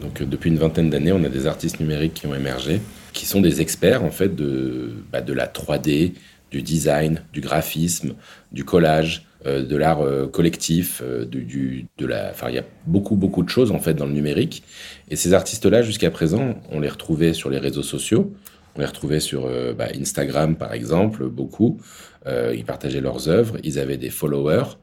Donc 0.00 0.20
euh, 0.20 0.26
depuis 0.26 0.50
une 0.50 0.58
vingtaine 0.58 0.90
d'années, 0.90 1.12
on 1.12 1.24
a 1.24 1.28
des 1.28 1.46
artistes 1.46 1.80
numériques 1.80 2.14
qui 2.14 2.26
ont 2.26 2.34
émergé, 2.34 2.80
qui 3.12 3.24
sont 3.24 3.40
des 3.40 3.60
experts 3.60 4.02
en 4.02 4.10
fait 4.10 4.34
de, 4.34 4.92
bah, 5.12 5.20
de 5.20 5.32
la 5.32 5.46
3D, 5.46 6.12
du 6.50 6.62
design, 6.62 7.22
du 7.32 7.40
graphisme, 7.40 8.14
du 8.50 8.64
collage, 8.64 9.26
euh, 9.46 9.64
de 9.64 9.76
l'art 9.76 10.00
euh, 10.02 10.26
collectif, 10.26 11.02
de 11.02 12.06
la, 12.06 12.32
il 12.48 12.54
y 12.54 12.58
a 12.58 12.64
beaucoup 12.86 13.14
beaucoup 13.14 13.44
de 13.44 13.48
choses 13.48 13.70
en 13.70 13.78
fait 13.78 13.94
dans 13.94 14.06
le 14.06 14.12
numérique. 14.12 14.64
Et 15.08 15.14
ces 15.14 15.34
artistes-là, 15.34 15.82
jusqu'à 15.82 16.10
présent, 16.10 16.56
on 16.72 16.80
les 16.80 16.88
retrouvait 16.88 17.32
sur 17.32 17.48
les 17.48 17.58
réseaux 17.58 17.84
sociaux. 17.84 18.34
On 18.76 18.80
les 18.80 18.86
retrouvait 18.86 19.20
sur 19.20 19.48
bah, 19.76 19.88
Instagram, 19.98 20.56
par 20.56 20.72
exemple, 20.74 21.26
beaucoup. 21.28 21.80
Euh, 22.26 22.54
ils 22.56 22.64
partageaient 22.64 23.00
leurs 23.00 23.28
œuvres, 23.28 23.56
ils 23.62 23.78
avaient 23.78 23.96
des 23.96 24.10
followers. 24.10 24.76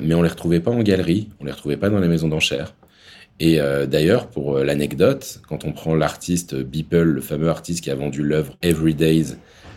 mais 0.00 0.14
on 0.14 0.22
les 0.22 0.28
retrouvait 0.28 0.60
pas 0.60 0.70
en 0.70 0.82
galerie, 0.82 1.28
on 1.40 1.44
les 1.44 1.52
retrouvait 1.52 1.76
pas 1.76 1.90
dans 1.90 2.00
les 2.00 2.08
maisons 2.08 2.28
d'enchères. 2.28 2.74
Et 3.40 3.58
d'ailleurs, 3.88 4.28
pour 4.28 4.58
l'anecdote, 4.58 5.40
quand 5.48 5.64
on 5.64 5.72
prend 5.72 5.94
l'artiste 5.96 6.54
Beeple, 6.54 7.02
le 7.02 7.20
fameux 7.20 7.48
artiste 7.48 7.82
qui 7.82 7.90
a 7.90 7.96
vendu 7.96 8.22
l'œuvre 8.22 8.56
Every 8.62 8.94
Days 8.94 9.34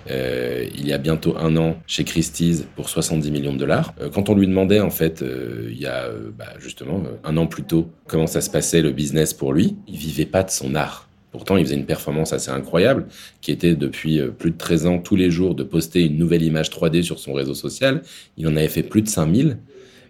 euh, 0.10 0.66
il 0.74 0.88
y 0.88 0.94
a 0.94 0.98
bientôt 0.98 1.36
un 1.38 1.56
an 1.58 1.78
chez 1.86 2.04
Christie's 2.04 2.66
pour 2.76 2.90
70 2.90 3.32
millions 3.32 3.54
de 3.54 3.58
dollars. 3.58 3.94
Euh, 4.00 4.10
quand 4.10 4.30
on 4.30 4.36
lui 4.36 4.48
demandait 4.48 4.80
en 4.80 4.90
fait, 4.90 5.22
euh, 5.22 5.68
il 5.70 5.80
y 5.80 5.86
a 5.86 6.10
bah, 6.38 6.54
justement 6.60 7.04
un 7.24 7.38
an 7.38 7.48
plus 7.48 7.64
tôt, 7.64 7.90
comment 8.08 8.28
ça 8.28 8.42
se 8.42 8.50
passait 8.50 8.82
le 8.82 8.92
business 8.92 9.34
pour 9.34 9.54
lui, 9.54 9.76
il 9.88 9.98
vivait 9.98 10.26
pas 10.26 10.44
de 10.44 10.50
son 10.50 10.76
art. 10.76 11.07
Pourtant, 11.38 11.56
il 11.56 11.64
faisait 11.66 11.76
une 11.76 11.86
performance 11.86 12.34
assez 12.34 12.52
incroyable, 12.52 13.06
qui 13.42 13.52
était 13.52 13.76
depuis 13.76 14.20
plus 14.38 14.52
de 14.52 14.58
13 14.58 14.86
ans 14.88 15.00
tous 15.00 15.16
les 15.16 15.32
jours 15.32 15.56
de 15.56 15.64
poster 15.64 16.04
une 16.06 16.18
nouvelle 16.18 16.44
image 16.44 16.70
3D 16.70 17.04
sur 17.04 17.20
son 17.20 17.34
réseau 17.34 17.54
social. 17.54 18.02
Il 18.38 18.48
en 18.48 18.56
avait 18.56 18.68
fait 18.68 18.84
plus 18.84 19.02
de 19.02 19.08
5000, 19.08 19.58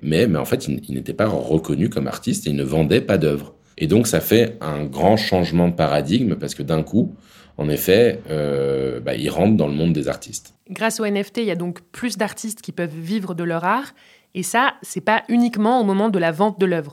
mais, 0.02 0.28
mais 0.28 0.40
en 0.40 0.46
fait, 0.46 0.68
il, 0.68 0.82
il 0.88 0.96
n'était 0.96 1.14
pas 1.14 1.28
reconnu 1.28 1.90
comme 1.90 2.08
artiste 2.08 2.48
et 2.48 2.50
il 2.50 2.56
ne 2.56 2.64
vendait 2.64 3.02
pas 3.02 3.18
d'œuvres. 3.18 3.54
Et 3.78 3.88
donc, 3.88 4.08
ça 4.08 4.22
fait 4.22 4.58
un 4.62 4.86
grand 4.86 5.18
changement 5.18 5.68
de 5.68 5.74
paradigme 5.74 6.36
parce 6.36 6.56
que 6.56 6.64
d'un 6.64 6.82
coup, 6.82 7.14
en 7.58 7.70
effet, 7.70 8.22
euh, 8.30 9.00
bah, 9.00 9.16
ils 9.16 9.30
rentrent 9.30 9.58
dans 9.58 9.68
le 9.68 9.74
monde 9.74 9.94
des 9.94 10.08
artistes. 10.08 10.54
Grâce 10.70 11.00
au 11.00 11.06
NFT, 11.06 11.38
il 11.38 11.46
y 11.46 11.52
a 11.52 11.56
donc 11.56 11.82
plus 11.92 12.18
d'artistes 12.18 12.62
qui 12.62 12.72
peuvent 12.72 12.96
vivre 12.96 13.34
de 13.34 13.44
leur 13.44 13.66
art. 13.66 13.94
Et 14.36 14.44
ça, 14.44 14.76
c'est 14.84 15.02
pas 15.02 15.24
uniquement 15.30 15.82
au 15.82 15.84
moment 15.84 16.10
de 16.10 16.20
la 16.20 16.32
vente 16.32 16.60
de 16.60 16.66
l'œuvre. 16.66 16.92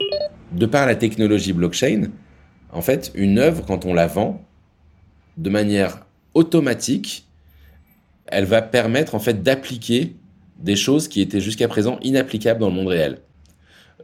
De 0.53 0.67
par 0.67 0.87
la 0.87 0.95
technologie 0.95 1.53
blockchain, 1.53 2.05
en 2.75 2.83
fait, 2.83 3.13
une 3.15 3.39
œuvre, 3.39 3.65
quand 3.65 3.87
on 3.87 3.95
la 3.95 4.09
vend, 4.09 4.45
de 5.37 5.49
manière 5.49 6.05
automatique, 6.35 7.27
elle 8.27 8.45
va 8.45 8.63
permettre 8.63 9.15
en 9.15 9.21
fait 9.21 9.43
d'appliquer 9.43 10.17
des 10.59 10.77
choses 10.77 11.09
qui 11.09 11.21
étaient 11.21 11.41
jusqu'à 11.41 11.69
présent 11.69 11.99
inapplicables 12.03 12.61
dans 12.61 12.69
le 12.69 12.75
monde 12.75 12.89
réel. 12.89 13.19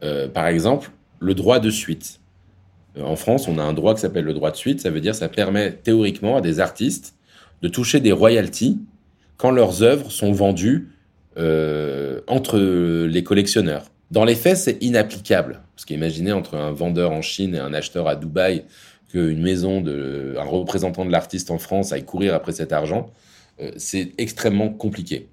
Euh, 0.03 0.27
par 0.27 0.47
exemple, 0.47 0.91
le 1.19 1.33
droit 1.35 1.59
de 1.59 1.69
suite. 1.69 2.19
Euh, 2.97 3.03
en 3.03 3.15
France, 3.15 3.47
on 3.47 3.57
a 3.57 3.63
un 3.63 3.73
droit 3.73 3.93
qui 3.93 4.01
s'appelle 4.01 4.25
le 4.25 4.33
droit 4.33 4.51
de 4.51 4.55
suite. 4.55 4.81
Ça 4.81 4.89
veut 4.89 5.01
dire 5.01 5.15
ça 5.15 5.29
permet 5.29 5.73
théoriquement 5.73 6.37
à 6.37 6.41
des 6.41 6.59
artistes 6.59 7.15
de 7.61 7.67
toucher 7.67 7.99
des 7.99 8.11
royalties 8.11 8.79
quand 9.37 9.51
leurs 9.51 9.83
œuvres 9.83 10.11
sont 10.11 10.31
vendues 10.31 10.89
euh, 11.37 12.21
entre 12.27 12.57
les 12.57 13.23
collectionneurs. 13.23 13.90
Dans 14.11 14.25
les 14.25 14.35
faits, 14.35 14.57
c'est 14.57 14.77
inapplicable. 14.83 15.61
Parce 15.73 15.85
qu'imaginez 15.85 16.33
entre 16.33 16.55
un 16.55 16.71
vendeur 16.71 17.11
en 17.11 17.21
Chine 17.21 17.55
et 17.55 17.59
un 17.59 17.73
acheteur 17.73 18.07
à 18.07 18.15
Dubaï 18.15 18.65
qu'une 19.09 19.41
maison, 19.41 19.81
de, 19.81 20.35
un 20.37 20.43
représentant 20.43 21.05
de 21.05 21.11
l'artiste 21.11 21.49
en 21.49 21.57
France 21.57 21.93
aille 21.93 22.05
courir 22.05 22.35
après 22.35 22.51
cet 22.51 22.73
argent, 22.73 23.09
euh, 23.61 23.71
c'est 23.77 24.11
extrêmement 24.17 24.69
compliqué. 24.69 25.29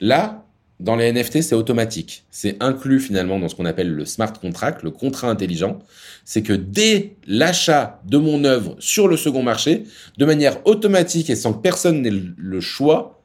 Là, 0.00 0.44
dans 0.80 0.96
les 0.96 1.12
NFT, 1.12 1.42
c'est 1.42 1.54
automatique. 1.54 2.24
C'est 2.30 2.56
inclus 2.62 3.00
finalement 3.00 3.38
dans 3.38 3.48
ce 3.48 3.54
qu'on 3.54 3.66
appelle 3.66 3.90
le 3.90 4.04
smart 4.04 4.32
contract, 4.32 4.82
le 4.82 4.90
contrat 4.90 5.28
intelligent. 5.28 5.78
C'est 6.24 6.42
que 6.42 6.52
dès 6.52 7.16
l'achat 7.26 8.00
de 8.06 8.16
mon 8.16 8.44
œuvre 8.44 8.76
sur 8.80 9.08
le 9.08 9.16
second 9.16 9.42
marché, 9.42 9.84
de 10.18 10.24
manière 10.24 10.66
automatique 10.66 11.30
et 11.30 11.36
sans 11.36 11.52
que 11.52 11.60
personne 11.60 12.02
n'ait 12.02 12.10
le 12.10 12.60
choix, 12.60 13.21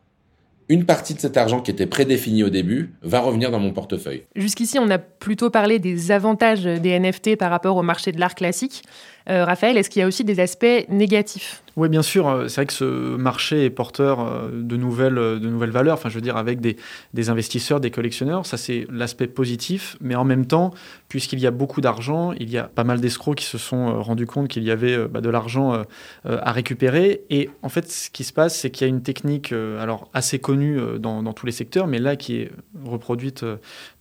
une 0.70 0.86
partie 0.86 1.14
de 1.14 1.20
cet 1.20 1.38
argent 1.38 1.62
qui 1.62 1.72
était 1.72 1.86
prédéfini 1.86 2.44
au 2.44 2.50
début 2.50 2.94
va 3.02 3.20
revenir 3.20 3.52
dans 3.52 3.60
mon 3.60 3.72
portefeuille. 3.72 4.24
Jusqu'ici, 4.36 4.80
on 4.80 4.90
a 4.90 4.98
plutôt 4.98 5.50
parlé 5.50 5.80
des 5.80 6.12
avantages 6.12 6.64
des 6.64 7.00
NFT 7.00 7.38
par 7.38 7.50
rapport 7.50 7.78
au 7.78 7.84
marché 7.84 8.12
de 8.12 8.20
l'art 8.20 8.36
classique. 8.36 8.84
Euh, 9.30 9.44
Raphaël, 9.44 9.78
est-ce 9.78 9.90
qu'il 9.90 10.00
y 10.00 10.04
a 10.04 10.08
aussi 10.08 10.24
des 10.24 10.40
aspects 10.40 10.66
négatifs? 10.90 11.62
Oui, 11.76 11.90
bien 11.90 12.02
sûr. 12.02 12.28
Euh, 12.28 12.48
c'est 12.48 12.62
vrai 12.62 12.66
que 12.66 12.74
ce 12.74 13.16
marché 13.18 13.66
est 13.66 13.70
porteur 13.70 14.22
euh, 14.22 14.50
de 14.54 14.78
nouvelles, 14.78 15.16
de 15.16 15.50
nouvelles 15.50 15.72
valeurs. 15.72 15.96
Enfin, 15.96 16.10
je 16.10 16.16
veux 16.16 16.22
dire, 16.22 16.38
avec 16.38 16.62
des, 16.62 16.78
des 17.14 17.30
investisseurs, 17.30 17.80
des 17.80 17.92
collectionneurs, 17.92 18.46
ça 18.46 18.58
c'est 18.58 18.88
l'aspect 18.90 19.28
positif. 19.28 19.98
Mais 20.00 20.16
en 20.16 20.24
même 20.24 20.46
temps, 20.46 20.74
puisqu'il 21.10 21.40
y 21.40 21.48
a 21.48 21.52
beaucoup 21.52 21.82
d'argent, 21.82 22.32
il 22.40 22.50
y 22.50 22.58
a 22.58 22.64
pas 22.64 22.86
mal 22.86 23.02
d'escrocs 23.02 23.38
qui 23.38 23.46
se 23.46 23.58
sont 23.58 24.02
rendus 24.02 24.26
compte 24.26 24.48
qu'il 24.48 24.64
y 24.64 24.72
avait 24.72 25.08
bah, 25.08 25.22
de 25.22 25.30
l'argent 25.30 25.84
à 26.26 26.52
récupérer. 26.52 27.22
Et 27.30 27.50
en 27.62 27.70
fait, 27.70 27.90
ce 27.92 28.10
qui 28.10 28.24
se 28.24 28.34
passe, 28.34 28.58
c'est 28.58 28.72
qu'il 28.72 28.88
y 28.88 28.90
a 28.90 28.94
une 28.94 29.04
technique, 29.04 29.52
alors 29.52 30.10
assez 30.14 30.40
connue 30.40 30.80
dans, 31.00 31.22
dans, 31.22 31.34
tous 31.34 31.46
les 31.46 31.52
secteurs, 31.52 31.88
mais 31.88 32.00
là 32.00 32.16
qui 32.16 32.38
est 32.38 32.52
reproduite 32.86 33.46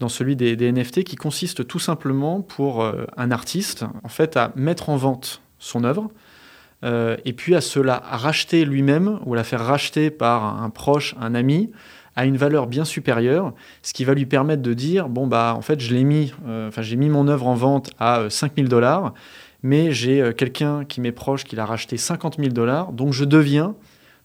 dans 0.01 0.09
celui 0.09 0.37
des, 0.37 0.57
des 0.57 0.73
NFT, 0.73 1.05
qui 1.05 1.17
consiste 1.17 1.67
tout 1.67 1.79
simplement 1.79 2.41
pour 2.41 2.85
un 3.17 3.31
artiste, 3.31 3.85
en 4.03 4.09
fait, 4.09 4.37
à 4.37 4.53
mettre 4.57 4.89
en 4.89 4.97
vente 4.97 5.16
son 5.59 5.85
œuvre 5.85 6.11
euh, 6.85 7.17
et 7.25 7.33
puis 7.33 7.55
à 7.55 7.61
se 7.61 7.81
la 7.81 7.97
racheter 7.99 8.65
lui-même 8.65 9.19
ou 9.25 9.35
la 9.35 9.45
faire 9.45 9.65
racheter 9.65 10.11
par 10.11 10.63
un 10.63 10.71
proche, 10.71 11.15
un 11.21 11.35
ami, 11.35 11.71
à 12.17 12.27
une 12.27 12.37
valeur 12.37 12.67
bien 12.67 12.85
supérieure, 12.85 13.55
ce 13.83 13.93
qui 13.93 14.05
va 14.05 14.15
lui 14.15 14.27
permettre 14.27 14.63
de 14.63 14.75
dire 14.75 15.09
bon 15.09 15.27
bah 15.27 15.55
en 15.57 15.63
fait 15.63 15.81
je 15.81 15.95
l'ai 15.95 16.05
mis, 16.05 16.33
euh, 16.47 16.69
enfin 16.69 16.83
j'ai 16.83 16.97
mis 16.97 17.09
mon 17.09 17.29
œuvre 17.29 17.47
en 17.47 17.55
vente 17.55 17.91
à 17.99 18.29
5000 18.29 18.65
euh, 18.65 18.69
dollars, 18.69 19.15
mais 19.63 19.91
j'ai 19.91 20.33
quelqu'un 20.37 20.85
qui 20.85 21.01
m'est 21.01 21.13
proche 21.13 21.45
qui 21.45 21.57
l'a 21.57 21.67
racheté 21.67 21.97
50 21.97 22.37
000 22.37 22.51
dollars, 22.51 22.93
donc 22.93 23.13
je 23.13 23.25
deviens 23.25 23.75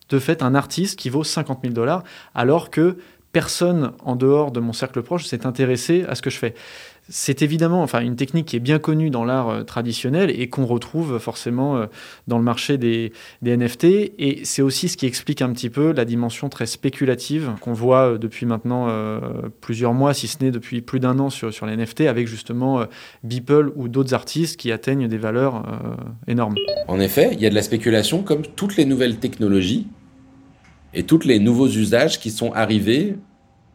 de 0.10 0.20
fait 0.20 0.44
un 0.44 0.56
artiste 0.56 1.00
qui 1.00 1.10
vaut 1.10 1.24
50 1.24 1.60
000 1.64 1.74
dollars, 1.74 2.04
alors 2.36 2.70
que 2.70 2.98
personne 3.32 3.94
en 4.04 4.16
dehors 4.16 4.52
de 4.52 4.60
mon 4.60 4.74
cercle 4.74 5.02
proche 5.02 5.26
s'est 5.26 5.46
intéressé 5.46 6.06
à 6.08 6.16
ce 6.16 6.22
que 6.22 6.30
je 6.30 6.38
fais. 6.38 6.54
C'est 7.14 7.42
évidemment 7.42 7.84
enfin, 7.84 8.00
une 8.00 8.16
technique 8.16 8.46
qui 8.46 8.56
est 8.56 8.62
bien 8.62 8.80
connue 8.80 9.10
dans 9.10 9.26
l'art 9.26 9.50
euh, 9.50 9.64
traditionnel 9.64 10.32
et 10.32 10.48
qu'on 10.48 10.66
retrouve 10.66 11.20
forcément 11.20 11.76
euh, 11.76 11.88
dans 12.28 12.38
le 12.38 12.44
marché 12.44 12.78
des, 12.78 13.12
NFT. 13.44 13.84
Et 14.18 14.40
c'est 14.44 14.62
aussi 14.62 14.88
ce 14.88 14.96
qui 14.96 15.08
explique 15.08 15.42
un 15.42 15.52
petit 15.52 15.70
peu 15.70 15.92
la 15.92 16.06
dimension 16.06 16.48
très 16.48 16.66
spéculative 16.66 17.52
qu'on 17.60 17.74
voit 17.74 18.14
euh, 18.14 18.18
depuis 18.18 18.46
maintenant 18.46 18.88
plusieurs 19.60 19.94
mois, 19.94 20.14
si 20.14 20.28
ce 20.28 20.38
n'est 20.42 20.52
depuis 20.52 20.82
plus 20.82 21.02
d'un 21.02 21.20
an 21.20 21.30
sur, 21.30 21.54
sur 21.54 21.66
les 21.66 21.76
NFT, 21.76 22.02
avec 22.02 22.28
justement 22.28 22.86
Beeple 23.24 23.72
ou 23.76 23.90
d'autres 23.90 24.14
artistes 24.14 24.58
qui 24.58 24.72
atteignent 24.72 25.08
des 25.08 25.18
valeurs 25.18 25.64
énormes. 26.28 26.56
En 26.88 27.00
effet, 27.00 27.32
il 27.34 27.42
y 27.42 27.46
a 27.46 27.50
de 27.50 27.56
la 27.56 27.62
spéculation 27.62 28.24
comme 28.24 28.44
toutes 28.44 28.78
les 28.78 28.86
nouvelles 28.86 29.18
technologies 29.18 29.88
et 30.94 31.04
tous 31.04 31.26
les 31.26 31.40
nouveaux 31.40 31.68
usages 31.68 32.20
qui 32.20 32.32
sont 32.32 32.54
arrivés 32.54 33.16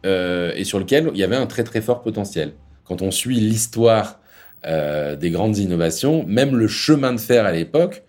et 0.03 0.63
sur 0.63 0.79
lesquels 0.79 1.11
il 1.13 1.19
y 1.19 1.23
avait 1.23 1.35
un 1.35 1.47
très 1.47 1.63
très 1.63 1.81
fort 1.81 2.01
potentiel 2.01 2.53
quand 2.87 3.01
on 3.01 3.11
suit 3.11 3.39
l'histoire 3.39 4.19
euh, 4.65 5.15
des 5.15 5.29
grandes 5.29 5.57
innovations, 5.57 6.25
même 6.27 6.55
le 6.55 6.67
chemin 6.67 7.13
de 7.13 7.19
fer 7.19 7.45
à 7.45 7.51
l'époque, 7.51 8.03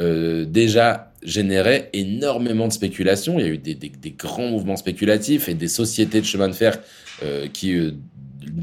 euh, 0.00 0.44
déjà 0.44 1.12
générait 1.22 1.90
énormément 1.92 2.66
de 2.66 2.72
spéculation. 2.72 3.38
Il 3.38 3.44
y 3.44 3.48
a 3.48 3.52
eu 3.52 3.58
des, 3.58 4.14
grands 4.16 4.48
mouvements 4.48 4.76
spéculatifs 4.76 5.48
et 5.48 5.54
des 5.54 5.68
sociétés 5.68 6.20
de 6.20 6.26
chemin 6.26 6.48
de 6.48 6.54
fer 6.54 6.78
euh, 7.22 7.46
qui, 7.52 7.94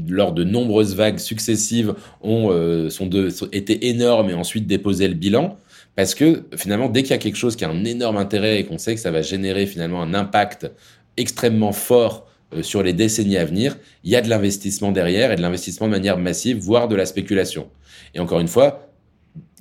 lors 0.08 0.32
de 0.32 0.44
nombreuses 0.44 0.94
vagues 0.94 1.18
successives, 1.18 1.94
ont 2.20 2.50
sont 2.90 3.08
été 3.52 3.88
énormes 3.88 4.30
et 4.30 4.34
ensuite 4.34 4.66
déposé 4.66 5.08
le 5.08 5.14
bilan. 5.14 5.56
Parce 5.96 6.14
que 6.14 6.44
finalement, 6.56 6.88
dès 6.88 7.02
qu'il 7.02 7.12
y 7.12 7.14
a 7.14 7.18
quelque 7.18 7.36
chose 7.36 7.56
qui 7.56 7.64
a 7.64 7.70
un 7.70 7.84
énorme 7.84 8.16
intérêt 8.16 8.60
et 8.60 8.64
qu'on 8.64 8.78
sait 8.78 8.94
que 8.94 9.00
ça 9.00 9.10
va 9.10 9.22
générer 9.22 9.66
finalement 9.66 10.02
un 10.02 10.14
impact 10.14 10.70
extrêmement 11.16 11.72
fort 11.72 12.29
sur 12.62 12.82
les 12.82 12.92
décennies 12.92 13.36
à 13.36 13.44
venir, 13.44 13.76
il 14.04 14.10
y 14.10 14.16
a 14.16 14.20
de 14.20 14.28
l'investissement 14.28 14.92
derrière 14.92 15.32
et 15.32 15.36
de 15.36 15.42
l'investissement 15.42 15.86
de 15.86 15.92
manière 15.92 16.18
massive, 16.18 16.58
voire 16.58 16.88
de 16.88 16.96
la 16.96 17.06
spéculation. 17.06 17.68
Et 18.14 18.20
encore 18.20 18.40
une 18.40 18.48
fois, 18.48 18.90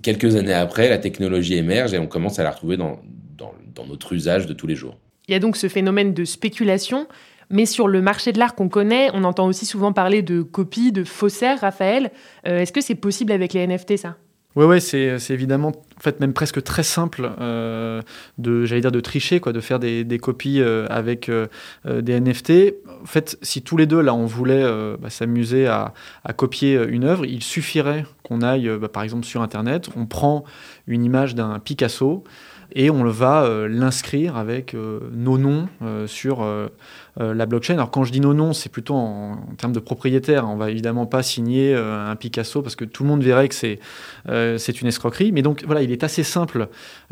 quelques 0.02 0.36
années 0.36 0.54
après, 0.54 0.90
la 0.90 0.98
technologie 0.98 1.56
émerge 1.56 1.94
et 1.94 2.00
on 2.00 2.08
commence 2.08 2.40
à 2.40 2.44
la 2.44 2.52
retrouver 2.52 2.78
dans, 2.78 3.00
dans, 3.38 3.86
notre 3.88 4.12
usage 4.12 4.46
de 4.46 4.54
tous 4.54 4.68
les 4.68 4.76
jours. 4.76 4.98
Il 5.30 5.32
y 5.32 5.36
a 5.36 5.40
donc 5.40 5.56
ce 5.56 5.70
phénomène 5.70 6.14
de 6.14 6.26
spéculation, 6.26 7.08
mais 7.50 7.66
sur 7.66 7.88
le 7.88 8.02
marché 8.02 8.34
de 8.34 8.40
l'art 8.40 8.54
qu'on 8.54 8.68
connaît, 8.68 9.10
on 9.14 9.24
entend 9.24 9.48
aussi 9.48 9.66
souvent 9.66 9.94
parler 9.94 10.22
de 10.22 10.42
copies, 10.42 10.92
de 10.92 11.06
faussaires, 11.06 11.62
Raphaël. 11.62 12.12
Euh, 12.46 12.60
est-ce 12.60 12.74
que 12.74 12.82
c'est 12.82 12.96
possible 12.96 13.32
avec 13.32 13.54
les 13.54 13.66
NFT, 13.66 13.96
ça? 13.96 14.18
Oui, 14.56 14.66
ouais, 14.66 14.80
c'est 14.80 15.30
évidemment, 15.30 15.68
en 15.70 16.02
fait, 16.02 16.20
même 16.20 16.34
presque 16.34 16.64
très 16.64 16.82
simple 16.82 17.30
euh, 17.40 18.02
de, 18.40 18.66
j'allais 18.66 18.82
dire, 18.82 18.92
de 18.92 19.00
tricher, 19.00 19.40
quoi, 19.40 19.54
de 19.54 19.60
faire 19.60 19.78
des, 19.78 20.04
des 20.04 20.18
copies 20.18 20.60
euh, 20.60 20.88
avec 20.90 21.30
euh, 21.30 21.46
des 21.86 22.20
NFT. 22.20 22.74
En 23.04 23.06
fait, 23.06 23.38
si 23.44 23.62
tous 23.62 23.78
les 23.78 23.86
deux, 23.86 24.02
là, 24.02 24.16
on 24.16 24.26
voulait 24.26 24.66
bah, 25.00 25.12
s'amuser 25.12 25.68
à, 25.68 25.94
à, 26.24 26.34
copier 26.34 26.84
une 26.90 27.04
œuvre, 27.04 27.28
il 27.28 27.44
suffirait 27.44 28.06
qu'on 28.24 28.42
aille, 28.42 28.70
bah, 28.82 28.90
par 28.90 29.04
exemple, 29.04 29.26
sur 29.26 29.44
Internet, 29.44 29.90
on 29.96 30.08
prend 30.08 30.44
une 30.88 31.06
image 31.06 31.36
d'un 31.36 31.60
Picasso, 31.60 32.24
et 32.74 32.90
on 32.90 33.04
va 33.04 33.68
l'inscrire 33.68 34.36
avec 34.36 34.76
nos 34.76 35.38
noms 35.38 35.68
euh, 37.20 37.34
la 37.34 37.46
blockchain. 37.46 37.76
Alors 37.76 37.92
quand 37.92 38.04
je 38.04 38.12
dis 38.12 38.20
nos 38.20 38.34
noms, 38.34 38.54
c'est 38.54 38.70
plutôt 38.70 38.96
en, 38.96 39.38
termes 39.58 39.74
de 39.74 39.80
propriétaire. 39.80 40.48
On 40.50 40.56
va 40.56 40.70
évidemment 40.72 41.06
pas 41.06 41.24
signer 41.24 41.76
un 41.76 42.16
Picasso 42.16 42.62
parce 42.62 42.76
que 42.76 42.86
tout 42.86 43.04
le 43.04 43.10
monde 43.10 43.24
verrait 43.24 43.50
que 43.50 43.56
c'est 43.56 43.80
c'est 44.26 44.82
une 44.82 44.88
escroquerie. 44.88 45.32
Mais 45.32 45.42
donc 45.42 45.64
voilà, 45.66 45.82
il 45.82 45.92
est 45.92 46.04
assez 46.04 46.24
simple 46.24 46.70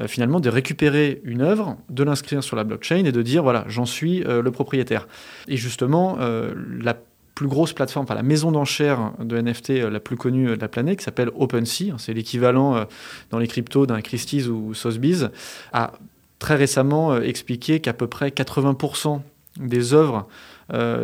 finalement 0.08 0.40
de 0.40 0.50
récupérer 0.50 1.22
une 1.24 1.42
œuvre, 1.42 1.78
de 1.90 2.04
l'inscrire 2.04 2.44
sur 2.44 2.56
la 2.56 2.64
blockchain 2.64 3.06
et 3.06 3.12
de 3.12 3.22
dire 3.22 3.44
voilà, 3.44 3.66
j'en 3.68 3.86
suis 3.86 4.20
le 4.20 4.50
propriétaire. 4.52 5.08
Et 5.48 5.58
justement, 5.58 6.18
la 6.20 6.96
plus 7.38 7.48
grosse 7.48 7.72
plateforme, 7.72 8.06
enfin 8.06 8.16
la 8.16 8.24
maison 8.24 8.52
d'enchères 8.52 9.12
de 9.20 9.40
NFT 9.40 9.70
euh, 9.70 9.90
la 9.92 10.00
plus 10.00 10.18
connue 10.18 10.48
de 10.48 10.60
la 10.60 10.68
planète, 10.68 10.98
qui 10.98 11.06
s'appelle 11.06 11.30
OpenSea, 11.36 11.94
c'est 12.00 12.14
l'équivalent 12.14 12.76
euh, 12.76 12.86
dans 13.30 13.38
les 13.38 13.48
cryptos 13.48 13.86
d'un 13.86 14.02
Christie's 14.02 14.48
ou 14.48 14.74
Sotheby's, 14.74 15.28
a 15.72 15.92
très 16.40 16.56
récemment 16.56 17.14
euh, 17.14 17.22
expliqué 17.22 17.80
qu'à 17.80 17.94
peu 17.94 18.08
près 18.08 18.30
80% 18.30 19.22
des 19.60 19.94
œuvres 19.94 20.28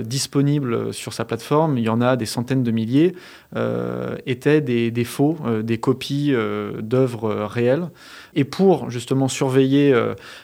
disponibles 0.03 0.93
sur 0.93 1.13
sa 1.13 1.23
plateforme, 1.23 1.77
il 1.77 1.85
y 1.85 1.89
en 1.89 2.01
a 2.01 2.17
des 2.17 2.25
centaines 2.25 2.63
de 2.63 2.71
milliers, 2.71 3.15
étaient 4.25 4.59
des, 4.59 5.03
faux, 5.05 5.37
des 5.63 5.77
copies 5.77 6.33
d'œuvres 6.81 7.45
réelles. 7.45 7.89
Et 8.35 8.43
pour 8.43 8.89
justement 8.89 9.29
surveiller 9.29 9.95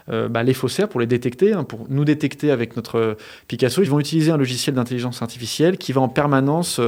bah, 0.08 0.44
les 0.44 0.54
faussaires, 0.54 0.88
pour 0.88 1.02
les 1.02 1.06
détecter, 1.06 1.52
hein, 1.52 1.66
pour 1.66 1.88
nous 1.90 2.06
détecter 2.06 2.50
avec 2.50 2.78
notre 2.78 3.18
Picasso, 3.50 3.82
ils 3.82 3.90
vont 3.90 4.00
utiliser 4.00 4.32
un 4.32 4.38
logiciel 4.38 4.76
d'intelligence 4.76 5.22
artificielle 5.22 5.78
qui 5.78 5.92
va 5.92 6.00
en 6.00 6.08
permanence 6.08 6.80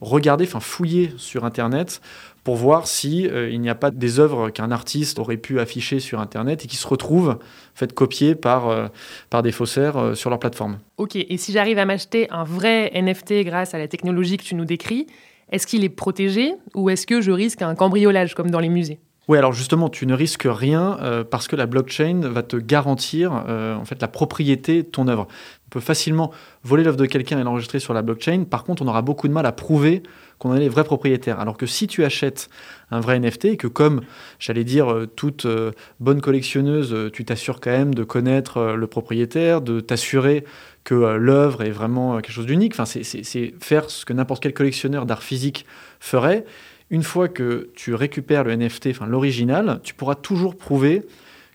regarder, 0.00 0.44
enfin 0.44 0.60
fouiller 0.60 1.12
sur 1.16 1.44
Internet 1.44 2.00
pour 2.44 2.56
voir 2.56 2.86
si 2.86 3.28
euh, 3.28 3.50
il 3.50 3.60
n'y 3.60 3.68
a 3.68 3.74
pas 3.74 3.90
des 3.90 4.18
œuvres 4.18 4.50
qu'un 4.50 4.70
artiste 4.70 5.18
aurait 5.18 5.36
pu 5.36 5.60
afficher 5.60 6.00
sur 6.00 6.20
Internet 6.20 6.64
et 6.64 6.68
qui 6.68 6.76
se 6.76 6.86
retrouvent 6.86 7.38
faites 7.74 7.92
copier 7.92 8.34
par, 8.34 8.68
euh, 8.68 8.86
par 9.28 9.42
des 9.42 9.52
faussaires 9.52 9.96
euh, 9.96 10.14
sur 10.14 10.30
leur 10.30 10.38
plateforme. 10.38 10.78
Ok, 10.96 11.16
et 11.16 11.36
si 11.36 11.52
j'arrive 11.52 11.78
à 11.78 11.84
m'acheter 11.84 12.30
un 12.30 12.44
vrai 12.44 12.90
NFT 12.94 13.44
grâce 13.44 13.74
à 13.74 13.78
la 13.78 13.88
technologie 13.88 14.36
que 14.36 14.44
tu 14.44 14.54
nous 14.54 14.64
décris, 14.64 15.06
est-ce 15.50 15.66
qu'il 15.66 15.84
est 15.84 15.90
protégé 15.90 16.54
ou 16.74 16.90
est-ce 16.90 17.06
que 17.06 17.20
je 17.20 17.32
risque 17.32 17.62
un 17.62 17.74
cambriolage 17.74 18.34
comme 18.34 18.50
dans 18.50 18.60
les 18.60 18.68
musées? 18.68 19.00
Oui, 19.28 19.38
alors 19.38 19.52
justement, 19.52 19.88
tu 19.88 20.06
ne 20.06 20.14
risques 20.14 20.48
rien 20.48 20.98
parce 21.30 21.46
que 21.46 21.54
la 21.54 21.66
blockchain 21.66 22.20
va 22.24 22.42
te 22.42 22.56
garantir 22.56 23.30
en 23.32 23.84
fait 23.84 24.00
la 24.02 24.08
propriété 24.08 24.82
de 24.82 24.88
ton 24.88 25.06
œuvre. 25.06 25.28
On 25.66 25.70
peut 25.70 25.80
facilement 25.80 26.32
voler 26.64 26.82
l'œuvre 26.82 26.96
de 26.96 27.06
quelqu'un 27.06 27.38
et 27.38 27.44
l'enregistrer 27.44 27.78
sur 27.78 27.94
la 27.94 28.02
blockchain. 28.02 28.42
Par 28.42 28.64
contre, 28.64 28.82
on 28.82 28.88
aura 28.88 29.02
beaucoup 29.02 29.28
de 29.28 29.32
mal 29.32 29.46
à 29.46 29.52
prouver 29.52 30.02
qu'on 30.40 30.50
en 30.50 30.56
est 30.56 30.60
les 30.60 30.68
vrais 30.68 30.84
propriétaires. 30.84 31.38
Alors 31.38 31.56
que 31.56 31.66
si 31.66 31.86
tu 31.86 32.02
achètes 32.02 32.48
un 32.90 32.98
vrai 32.98 33.20
NFT 33.20 33.44
et 33.44 33.56
que 33.56 33.68
comme, 33.68 34.00
j'allais 34.40 34.64
dire, 34.64 34.90
euh, 34.90 35.06
toute 35.06 35.44
euh, 35.44 35.70
bonne 36.00 36.20
collectionneuse, 36.20 36.92
euh, 36.92 37.10
tu 37.10 37.24
t'assures 37.24 37.60
quand 37.60 37.70
même 37.70 37.94
de 37.94 38.02
connaître 38.02 38.72
le 38.72 38.86
propriétaire, 38.88 39.60
de 39.60 39.80
t'assurer 39.80 40.44
que 40.82 40.94
l'œuvre 40.94 41.62
est 41.62 41.70
vraiment 41.70 42.16
quelque 42.16 42.32
chose 42.32 42.46
d'unique. 42.46 42.74
C'est 42.86 43.54
faire 43.60 43.90
ce 43.90 44.06
que 44.06 44.14
n'importe 44.14 44.42
quel 44.42 44.54
collectionneur 44.54 45.04
d'art 45.04 45.22
physique 45.22 45.66
ferait. 46.00 46.46
Une 46.88 47.02
fois 47.02 47.28
que 47.28 47.68
tu 47.76 47.94
récupères 47.94 48.44
le 48.44 48.56
NFT, 48.56 48.88
enfin 48.88 49.06
l'original, 49.06 49.80
tu 49.82 49.92
pourras 49.92 50.14
toujours 50.14 50.56
prouver 50.56 51.02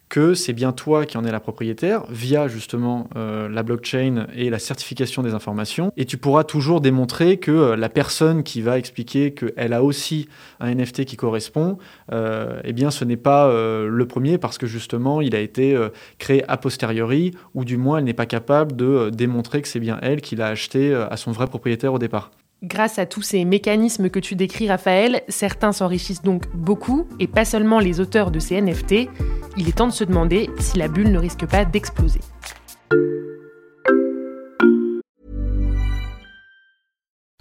que 0.10 0.34
c'est 0.34 0.54
bien 0.54 0.72
toi 0.72 1.06
qui 1.06 1.18
en 1.18 1.26
es 1.26 1.32
la 1.32 1.40
propriétaire 1.40 2.04
via 2.10 2.48
justement 2.48 3.10
euh, 3.16 3.50
la 3.50 3.64
blockchain 3.64 4.28
et 4.36 4.50
la 4.50 4.60
certification 4.60 5.24
des 5.24 5.34
informations. 5.34 5.92
Et 5.98 6.06
tu 6.06 6.18
pourras 6.18 6.44
toujours 6.44 6.82
démontrer 6.82 7.38
que 7.38 7.52
euh, 7.52 7.76
la 7.76 7.90
personne 7.90 8.44
qui 8.44 8.62
va 8.62 8.78
expliquer 8.78 9.34
qu'elle 9.34 9.74
a 9.74 9.84
aussi 9.84 10.28
un 10.60 10.74
NFT 10.74 11.06
qui 11.06 11.16
correspond, 11.16 11.78
euh, 12.12 12.60
eh 12.64 12.74
bien 12.74 12.92
ce 12.92 13.04
n'est 13.04 13.18
pas 13.18 13.46
le 13.46 14.06
premier 14.08 14.38
parce 14.38 14.58
que 14.58 14.68
justement 14.68 15.22
il 15.22 15.36
a 15.36 15.40
été 15.40 15.78
créé 16.18 16.44
a 16.48 16.58
posteriori 16.58 17.32
ou 17.54 17.66
du 17.66 17.78
moins 17.78 17.98
elle 17.98 18.04
n'est 18.04 18.14
pas 18.14 18.26
capable 18.26 18.76
de 18.76 19.10
démontrer 19.10 19.62
que 19.62 19.68
c'est 19.68 19.80
bien 19.80 20.00
elle 20.02 20.22
qui 20.22 20.36
l'a 20.36 20.48
acheté 20.48 20.94
à 20.94 21.18
son 21.18 21.32
vrai 21.32 21.48
propriétaire 21.48 21.94
au 21.94 22.00
départ. 22.00 22.32
Grâce 22.64 23.00
à 23.00 23.06
tous 23.06 23.22
ces 23.22 23.44
mécanismes 23.46 24.10
que 24.10 24.20
tu 24.20 24.36
décris, 24.36 24.70
Raphaël, 24.70 25.22
certains 25.28 25.74
s'enrichissent 25.74 26.22
donc 26.22 26.48
beaucoup, 26.54 27.08
et 27.20 27.28
pas 27.28 27.46
seulement 27.46 27.80
les 27.80 28.00
auteurs 28.00 28.32
de 28.32 28.40
ces 28.40 28.60
NFT. 28.60 29.10
Il 29.58 29.68
est 29.68 29.78
temps 29.78 29.88
de 29.88 29.94
se 29.94 30.04
demander 30.04 30.50
si 30.60 30.78
la 30.78 30.88
bulle 30.88 31.12
ne 31.12 31.20
risque 31.20 31.46
pas 31.46 31.66
d'exploser. 31.66 32.22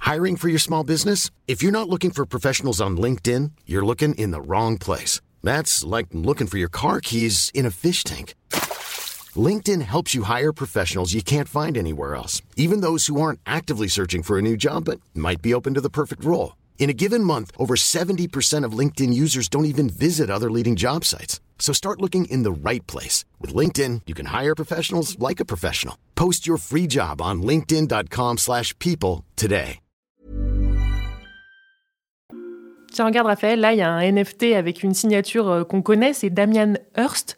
Hiring 0.01 0.37
for 0.37 0.49
your 0.49 0.61
small 0.61 0.85
business? 0.85 1.31
If 1.49 1.63
you're 1.63 1.73
not 1.73 1.89
looking 1.89 2.11
for 2.13 2.27
professionals 2.27 2.81
on 2.81 2.97
LinkedIn, 2.97 3.53
you're 3.67 3.85
looking 3.85 4.15
in 4.15 4.33
the 4.33 4.41
wrong 4.41 4.79
place. 4.79 5.21
That's 5.43 5.85
like 5.85 6.09
looking 6.13 6.47
for 6.47 6.59
your 6.59 6.69
car 6.69 7.01
keys 7.01 7.51
in 7.55 7.67
a 7.67 7.71
fish 7.71 8.05
tank. 8.05 8.35
LinkedIn 9.37 9.83
helps 9.83 10.15
you 10.15 10.25
hire 10.25 10.53
professionals 10.53 11.15
you 11.15 11.23
can't 11.23 11.49
find 11.49 11.77
anywhere 11.77 12.15
else, 12.15 12.43
even 12.57 12.83
those 12.83 13.07
who 13.07 13.21
aren't 13.21 13.41
actively 13.47 13.89
searching 13.89 14.23
for 14.23 14.39
a 14.39 14.43
new 14.43 14.57
job 14.57 14.85
but 14.85 15.01
might 15.15 15.41
be 15.41 15.55
open 15.55 15.73
to 15.75 15.81
the 15.81 15.89
perfect 15.89 16.23
role. 16.25 16.57
In 16.79 16.91
a 16.91 16.93
given 16.93 17.25
month, 17.25 17.51
over 17.57 17.75
70% 17.77 18.65
of 18.67 18.79
LinkedIn 18.79 19.15
users 19.15 19.49
don't 19.49 19.65
even 19.65 19.89
visit 19.89 20.29
other 20.29 20.51
leading 20.51 20.77
job 20.77 21.05
sites. 21.05 21.41
So 21.59 21.73
start 21.73 22.03
looking 22.03 22.27
in 22.27 22.43
the 22.43 22.53
right 22.53 22.87
place. 22.87 23.25
With 23.41 23.55
LinkedIn, 23.55 24.03
you 24.07 24.15
can 24.15 24.27
hire 24.27 24.55
professionals 24.55 25.19
like 25.19 25.41
a 25.41 25.47
professional. 25.47 25.97
Post 26.15 26.47
your 26.47 26.59
free 26.59 26.87
job 26.87 27.23
on 27.23 27.41
linkedin.com 27.43 28.37
slash 28.39 28.79
people 28.79 29.25
today. 29.37 29.81
Tiens, 32.95 33.07
regarde 33.07 33.27
Raphaël, 33.27 33.59
là, 33.59 33.73
il 33.73 33.79
y 33.79 33.83
a 33.83 33.91
un 33.91 34.13
NFT 34.13 34.55
avec 34.55 34.85
une 34.85 34.95
signature 34.95 35.49
euh, 35.49 35.65
qu'on 35.65 35.83
connaît, 35.83 36.13
c'est 36.13 36.31
Damian 36.31 36.75
Hurst. 36.97 37.37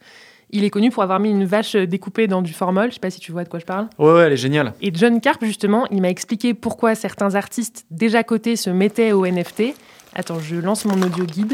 Il 0.49 0.63
est 0.63 0.69
connu 0.69 0.91
pour 0.91 1.03
avoir 1.03 1.19
mis 1.19 1.29
une 1.29 1.43
vache 1.43 1.75
découpée 1.75 2.27
dans 2.27 2.41
du 2.41 2.53
formol. 2.53 2.89
Je 2.89 2.95
sais 2.95 2.99
pas 2.99 3.09
si 3.09 3.19
tu 3.19 3.31
vois 3.31 3.43
de 3.43 3.49
quoi 3.49 3.59
je 3.59 3.65
parle. 3.65 3.87
Ouais, 3.99 4.13
ouais, 4.13 4.21
elle 4.21 4.33
est 4.33 4.37
géniale. 4.37 4.73
Et 4.81 4.91
John 4.93 5.19
Carp, 5.19 5.43
justement, 5.43 5.87
il 5.91 6.01
m'a 6.01 6.09
expliqué 6.09 6.53
pourquoi 6.53 6.95
certains 6.95 7.35
artistes 7.35 7.85
déjà 7.91 8.23
cotés 8.23 8.55
se 8.55 8.69
mettaient 8.69 9.11
au 9.11 9.25
NFT. 9.25 9.73
Attends, 10.15 10.39
je 10.39 10.55
lance 10.55 10.85
mon 10.85 11.01
audio 11.01 11.25
guide. 11.25 11.53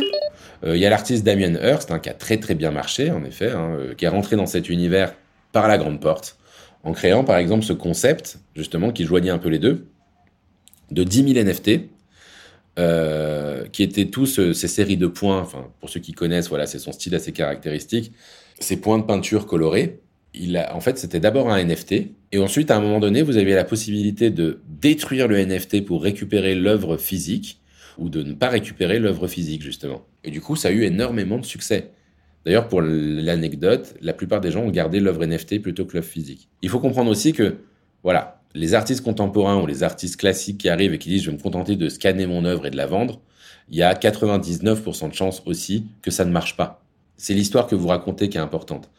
Euh, 0.63 0.75
il 0.75 0.81
y 0.81 0.85
a 0.85 0.89
l'artiste 0.89 1.25
Damien 1.25 1.55
Hirst, 1.55 1.91
hein, 1.91 1.99
qui 1.99 2.09
a 2.09 2.13
très 2.13 2.37
très 2.37 2.55
bien 2.55 2.71
marché, 2.71 3.11
en 3.11 3.23
effet, 3.25 3.51
hein, 3.51 3.75
euh, 3.77 3.93
qui 3.95 4.05
est 4.05 4.09
rentré 4.09 4.35
dans 4.35 4.45
cet 4.45 4.69
univers 4.69 5.13
par 5.51 5.67
la 5.67 5.77
grande 5.77 5.99
porte, 5.99 6.37
en 6.83 6.93
créant 6.93 7.23
par 7.23 7.37
exemple 7.37 7.63
ce 7.63 7.73
concept, 7.73 8.37
justement, 8.55 8.91
qui 8.91 9.05
joignait 9.05 9.31
un 9.31 9.37
peu 9.37 9.49
les 9.49 9.59
deux, 9.59 9.87
de 10.91 11.03
10 11.03 11.33
000 11.33 11.45
NFT, 11.45 11.89
euh, 12.79 13.67
qui 13.67 13.83
étaient 13.83 14.05
tous 14.05 14.25
ces 14.25 14.67
séries 14.67 14.97
de 14.97 15.07
points. 15.07 15.39
Enfin, 15.41 15.69
pour 15.79 15.89
ceux 15.89 15.99
qui 15.99 16.13
connaissent, 16.13 16.49
voilà, 16.49 16.65
c'est 16.65 16.79
son 16.79 16.91
style 16.91 17.15
assez 17.15 17.31
caractéristique 17.31 18.13
ces 18.59 18.77
points 18.77 18.97
de 18.97 19.03
peinture 19.03 19.45
colorés, 19.45 19.99
il 20.33 20.57
a, 20.57 20.75
en 20.75 20.79
fait, 20.79 20.97
c'était 20.97 21.19
d'abord 21.19 21.51
un 21.51 21.63
NFT. 21.63 21.93
Et 22.31 22.39
ensuite, 22.39 22.71
à 22.71 22.77
un 22.77 22.81
moment 22.81 22.99
donné, 22.99 23.21
vous 23.21 23.37
aviez 23.37 23.53
la 23.53 23.63
possibilité 23.63 24.31
de 24.31 24.61
détruire 24.67 25.27
le 25.27 25.43
NFT 25.43 25.85
pour 25.85 26.01
récupérer 26.01 26.55
l'œuvre 26.55 26.97
physique 26.97 27.59
ou 27.99 28.09
de 28.09 28.23
ne 28.23 28.33
pas 28.33 28.49
récupérer 28.49 28.97
l'œuvre 28.97 29.27
physique, 29.27 29.61
justement. 29.61 30.05
Et 30.23 30.31
du 30.31 30.41
coup, 30.41 30.55
ça 30.55 30.69
a 30.69 30.71
eu 30.71 30.83
énormément 30.83 31.37
de 31.37 31.45
succès. 31.45 31.91
D'ailleurs, 32.45 32.67
pour 32.67 32.81
l'anecdote, 32.81 33.93
la 34.01 34.13
plupart 34.13 34.41
des 34.41 34.51
gens 34.51 34.63
ont 34.63 34.71
gardé 34.71 34.99
l'œuvre 34.99 35.25
NFT 35.25 35.61
plutôt 35.61 35.85
que 35.85 35.93
l'œuvre 35.93 36.07
physique. 36.07 36.49
Il 36.61 36.69
faut 36.69 36.79
comprendre 36.79 37.11
aussi 37.11 37.31
que, 37.31 37.57
voilà, 38.01 38.42
les 38.53 38.73
artistes 38.73 39.03
contemporains 39.03 39.61
ou 39.61 39.65
les 39.65 39.83
artistes 39.83 40.17
classiques 40.17 40.59
qui 40.59 40.69
arrivent 40.69 40.93
et 40.93 40.99
qui 40.99 41.09
disent 41.09 41.23
je 41.23 41.31
vais 41.31 41.37
me 41.37 41.41
contenter 41.41 41.75
de 41.75 41.89
scanner 41.89 42.27
mon 42.27 42.45
œuvre 42.45 42.65
et 42.65 42.69
de 42.69 42.77
la 42.77 42.85
vendre, 42.85 43.19
il 43.69 43.77
y 43.77 43.83
a 43.83 43.93
99% 43.93 45.09
de 45.09 45.13
chances 45.13 45.41
aussi 45.45 45.87
que 46.01 46.11
ça 46.11 46.25
ne 46.25 46.31
marche 46.31 46.57
pas. 46.57 46.83
C'est 47.17 47.33
l'histoire 47.33 47.67
que 47.67 47.75
vous 47.75 47.87
racontez 47.87 48.29
qui 48.29 48.37
est 48.37 48.41
importante. 48.41 48.89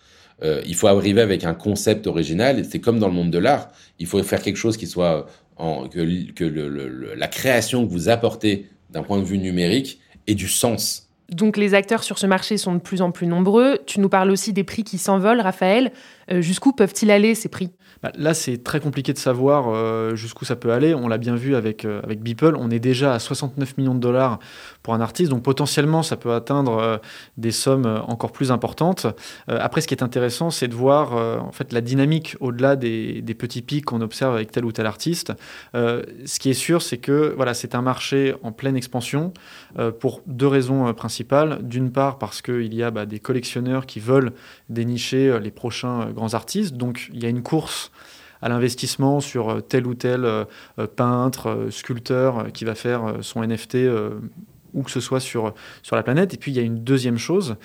Euh, 0.42 0.62
il 0.66 0.74
faut 0.74 0.88
arriver 0.88 1.20
avec 1.20 1.44
un 1.44 1.54
concept 1.54 2.06
original. 2.06 2.64
C'est 2.68 2.80
comme 2.80 2.98
dans 2.98 3.08
le 3.08 3.14
monde 3.14 3.30
de 3.30 3.38
l'art. 3.38 3.68
Il 3.98 4.06
faut 4.06 4.22
faire 4.22 4.42
quelque 4.42 4.56
chose 4.56 4.76
qui 4.76 4.86
soit 4.86 5.26
que, 5.56 7.14
la 7.16 7.28
création 7.28 7.86
que 7.86 7.92
vous 7.92 8.08
apportez 8.08 8.68
d'un 8.90 9.02
point 9.02 9.18
de 9.18 9.24
vue 9.24 9.38
numérique 9.38 10.00
ait 10.26 10.34
du 10.34 10.48
sens. 10.48 11.08
Donc 11.30 11.56
les 11.56 11.74
acteurs 11.74 12.02
sur 12.02 12.18
ce 12.18 12.26
marché 12.26 12.58
sont 12.58 12.74
de 12.74 12.80
plus 12.80 13.00
en 13.00 13.10
plus 13.10 13.26
nombreux. 13.26 13.78
Tu 13.86 14.00
nous 14.00 14.08
parles 14.08 14.30
aussi 14.30 14.52
des 14.52 14.64
prix 14.64 14.84
qui 14.84 14.98
s'envolent, 14.98 15.40
Raphaël. 15.40 15.92
Euh, 16.30 16.40
jusqu'où 16.40 16.72
peuvent-ils 16.72 17.10
aller 17.10 17.34
ces 17.34 17.48
prix? 17.48 17.70
Là, 18.16 18.34
c'est 18.34 18.62
très 18.62 18.80
compliqué 18.80 19.12
de 19.12 19.18
savoir 19.18 19.68
euh, 19.68 20.14
jusqu'où 20.14 20.44
ça 20.44 20.56
peut 20.56 20.72
aller. 20.72 20.94
On 20.94 21.08
l'a 21.08 21.18
bien 21.18 21.36
vu 21.36 21.54
avec, 21.56 21.84
euh, 21.84 22.00
avec 22.02 22.20
Beeple. 22.20 22.54
On 22.58 22.70
est 22.70 22.78
déjà 22.78 23.14
à 23.14 23.18
69 23.18 23.78
millions 23.78 23.94
de 23.94 24.00
dollars 24.00 24.38
pour 24.82 24.94
un 24.94 25.00
artiste. 25.00 25.30
Donc 25.30 25.42
potentiellement, 25.42 26.02
ça 26.02 26.16
peut 26.16 26.32
atteindre 26.32 26.78
euh, 26.78 26.96
des 27.36 27.50
sommes 27.50 28.02
encore 28.06 28.32
plus 28.32 28.50
importantes. 28.52 29.06
après, 29.48 29.80
ce 29.80 29.88
qui 29.88 29.94
est 29.94 30.02
intéressant, 30.02 30.50
c'est 30.50 30.68
de 30.68 30.74
voir 30.74 31.12
en 31.14 31.52
fait, 31.52 31.72
la 31.72 31.80
dynamique 31.80 32.36
au-delà 32.40 32.76
des, 32.76 33.22
des, 33.22 33.34
petits 33.34 33.62
pics 33.62 33.84
qu'on 33.84 34.00
observe 34.00 34.34
avec 34.34 34.50
tel 34.50 34.64
ou 34.64 34.72
tel 34.72 34.86
artiste. 34.86 35.32
ce 35.74 36.38
qui 36.38 36.50
est 36.50 36.54
sûr, 36.54 36.82
c'est 36.82 36.98
que 36.98 37.32
voilà, 37.36 37.54
c'est 37.54 37.74
un 37.74 37.82
marché 37.82 38.34
en 38.42 38.52
pleine 38.52 38.76
expansion 38.76 39.32
pour 40.00 40.22
deux 40.26 40.46
raisons 40.46 40.92
principales. 40.94 41.58
D'une 41.62 41.90
part, 41.90 42.18
parce 42.18 42.42
qu'il 42.42 42.74
y 42.74 42.82
a 42.82 42.90
bah, 42.90 43.06
des 43.06 43.20
collectionneurs 43.20 43.86
qui 43.86 44.00
veulent 44.00 44.32
dénicher 44.68 45.38
les 45.40 45.50
prochains 45.50 46.10
grands 46.10 46.34
artistes. 46.34 46.74
Donc 46.74 47.10
il 47.12 47.22
y 47.22 47.26
a 47.26 47.28
une 47.28 47.42
course 47.42 47.90
à 48.44 48.48
l'investissement 48.50 49.20
sur 49.20 49.48
euh, 49.48 49.60
tel 49.60 49.86
ou 49.86 49.94
tel 49.94 50.24
euh, 50.26 50.44
euh, 50.78 50.86
peintre, 50.86 51.68
sculpteur 51.70 52.52
qui 52.52 52.66
va 52.66 52.74
faire 52.74 53.14
son 53.22 53.42
NFT 53.42 53.78
où 54.74 54.82
que 54.82 54.90
ce 54.90 55.00
soit 55.00 55.20
sur, 55.20 55.54
la 55.92 56.02
planète. 56.02 56.34
Et 56.34 56.36
puis 56.36 56.52
il 56.52 56.56
y 56.56 56.60
a 56.60 56.62
une 56.62 56.82
deuxième 56.82 57.18
chose 57.18 57.56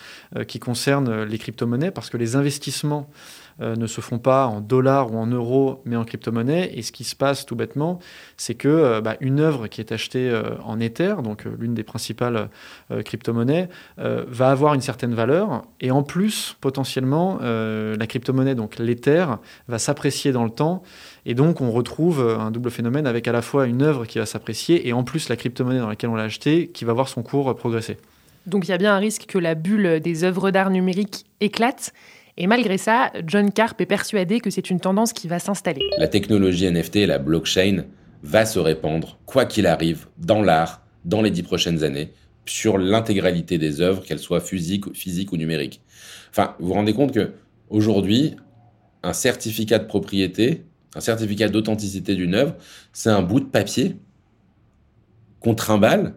qui 0.47 0.59
concerne 0.59 1.23
les 1.23 1.37
crypto-monnaies, 1.37 1.91
parce 1.91 2.09
que 2.09 2.17
les 2.17 2.35
investissements 2.35 3.09
euh, 3.61 3.75
ne 3.75 3.87
se 3.87 3.99
font 3.99 4.19
pas 4.19 4.47
en 4.47 4.61
dollars 4.61 5.13
ou 5.13 5.17
en 5.17 5.27
euros, 5.27 5.81
mais 5.83 5.97
en 5.97 6.05
crypto-monnaie. 6.05 6.71
Et 6.75 6.81
ce 6.81 6.93
qui 6.93 7.03
se 7.03 7.15
passe 7.15 7.45
tout 7.45 7.55
bêtement, 7.55 7.99
c'est 8.37 8.55
que 8.55 8.69
euh, 8.69 9.01
bah, 9.01 9.17
une 9.19 9.41
œuvre 9.41 9.67
qui 9.67 9.81
est 9.81 9.91
achetée 9.91 10.29
euh, 10.29 10.55
en 10.63 10.79
Ether, 10.79 11.15
donc 11.23 11.43
l'une 11.59 11.73
des 11.73 11.83
principales 11.83 12.49
crypto-monnaies, 13.05 13.69
va 13.97 14.51
avoir 14.51 14.73
une 14.73 14.81
certaine 14.81 15.13
valeur. 15.13 15.63
Et 15.79 15.91
en 15.91 16.03
plus, 16.03 16.55
potentiellement, 16.61 17.39
la 17.41 18.07
crypto-monnaie, 18.07 18.55
donc 18.55 18.77
l'Ether, 18.77 19.25
va 19.67 19.79
s'apprécier 19.79 20.31
dans 20.31 20.43
le 20.43 20.49
temps. 20.49 20.83
Et 21.29 21.35
donc, 21.35 21.61
on 21.61 21.69
retrouve 21.69 22.21
un 22.21 22.49
double 22.49 22.71
phénomène 22.71 23.05
avec 23.05 23.27
à 23.27 23.31
la 23.31 23.43
fois 23.43 23.67
une 23.67 23.83
œuvre 23.83 24.07
qui 24.07 24.17
va 24.17 24.25
s'apprécier 24.25 24.87
et 24.87 24.93
en 24.93 25.03
plus 25.03 25.29
la 25.29 25.35
crypto-monnaie 25.35 25.77
dans 25.77 25.87
laquelle 25.87 26.09
on 26.09 26.15
l'a 26.15 26.23
achetée 26.23 26.69
qui 26.73 26.85
va 26.85 26.93
voir 26.93 27.07
son 27.07 27.21
cours 27.21 27.55
progresser. 27.55 27.97
Donc, 28.47 28.67
il 28.67 28.71
y 28.71 28.73
a 28.73 28.79
bien 28.79 28.95
un 28.95 28.97
risque 28.97 29.27
que 29.27 29.37
la 29.37 29.53
bulle 29.53 29.99
des 29.99 30.23
œuvres 30.23 30.49
d'art 30.49 30.71
numérique 30.71 31.27
éclate. 31.39 31.93
Et 32.37 32.47
malgré 32.47 32.79
ça, 32.79 33.11
John 33.27 33.51
Carp 33.51 33.79
est 33.79 33.85
persuadé 33.85 34.39
que 34.39 34.49
c'est 34.49 34.71
une 34.71 34.79
tendance 34.79 35.13
qui 35.13 35.27
va 35.27 35.37
s'installer. 35.37 35.81
La 35.99 36.07
technologie 36.07 36.65
NFT 36.65 36.95
et 36.95 37.05
la 37.05 37.19
blockchain 37.19 37.83
va 38.23 38.47
se 38.47 38.57
répandre, 38.57 39.19
quoi 39.27 39.45
qu'il 39.45 39.67
arrive, 39.67 40.07
dans 40.17 40.41
l'art, 40.41 40.81
dans 41.05 41.21
les 41.21 41.29
dix 41.29 41.43
prochaines 41.43 41.83
années, 41.83 42.09
sur 42.47 42.79
l'intégralité 42.79 43.59
des 43.59 43.81
œuvres, 43.81 44.03
qu'elles 44.03 44.17
soient 44.17 44.41
physiques, 44.41 44.91
physiques 44.95 45.31
ou 45.31 45.37
numériques. 45.37 45.83
Enfin, 46.31 46.55
vous 46.59 46.69
vous 46.69 46.73
rendez 46.73 46.93
compte 46.93 47.13
que 47.13 47.33
aujourd'hui, 47.69 48.35
un 49.03 49.13
certificat 49.13 49.77
de 49.77 49.85
propriété, 49.85 50.63
un 50.95 50.99
certificat 50.99 51.49
d'authenticité 51.49 52.15
d'une 52.15 52.35
œuvre, 52.35 52.55
c'est 52.93 53.09
un 53.09 53.21
bout 53.21 53.39
de 53.39 53.45
papier 53.45 53.97
qu'on 55.39 55.55
trimballe, 55.55 56.15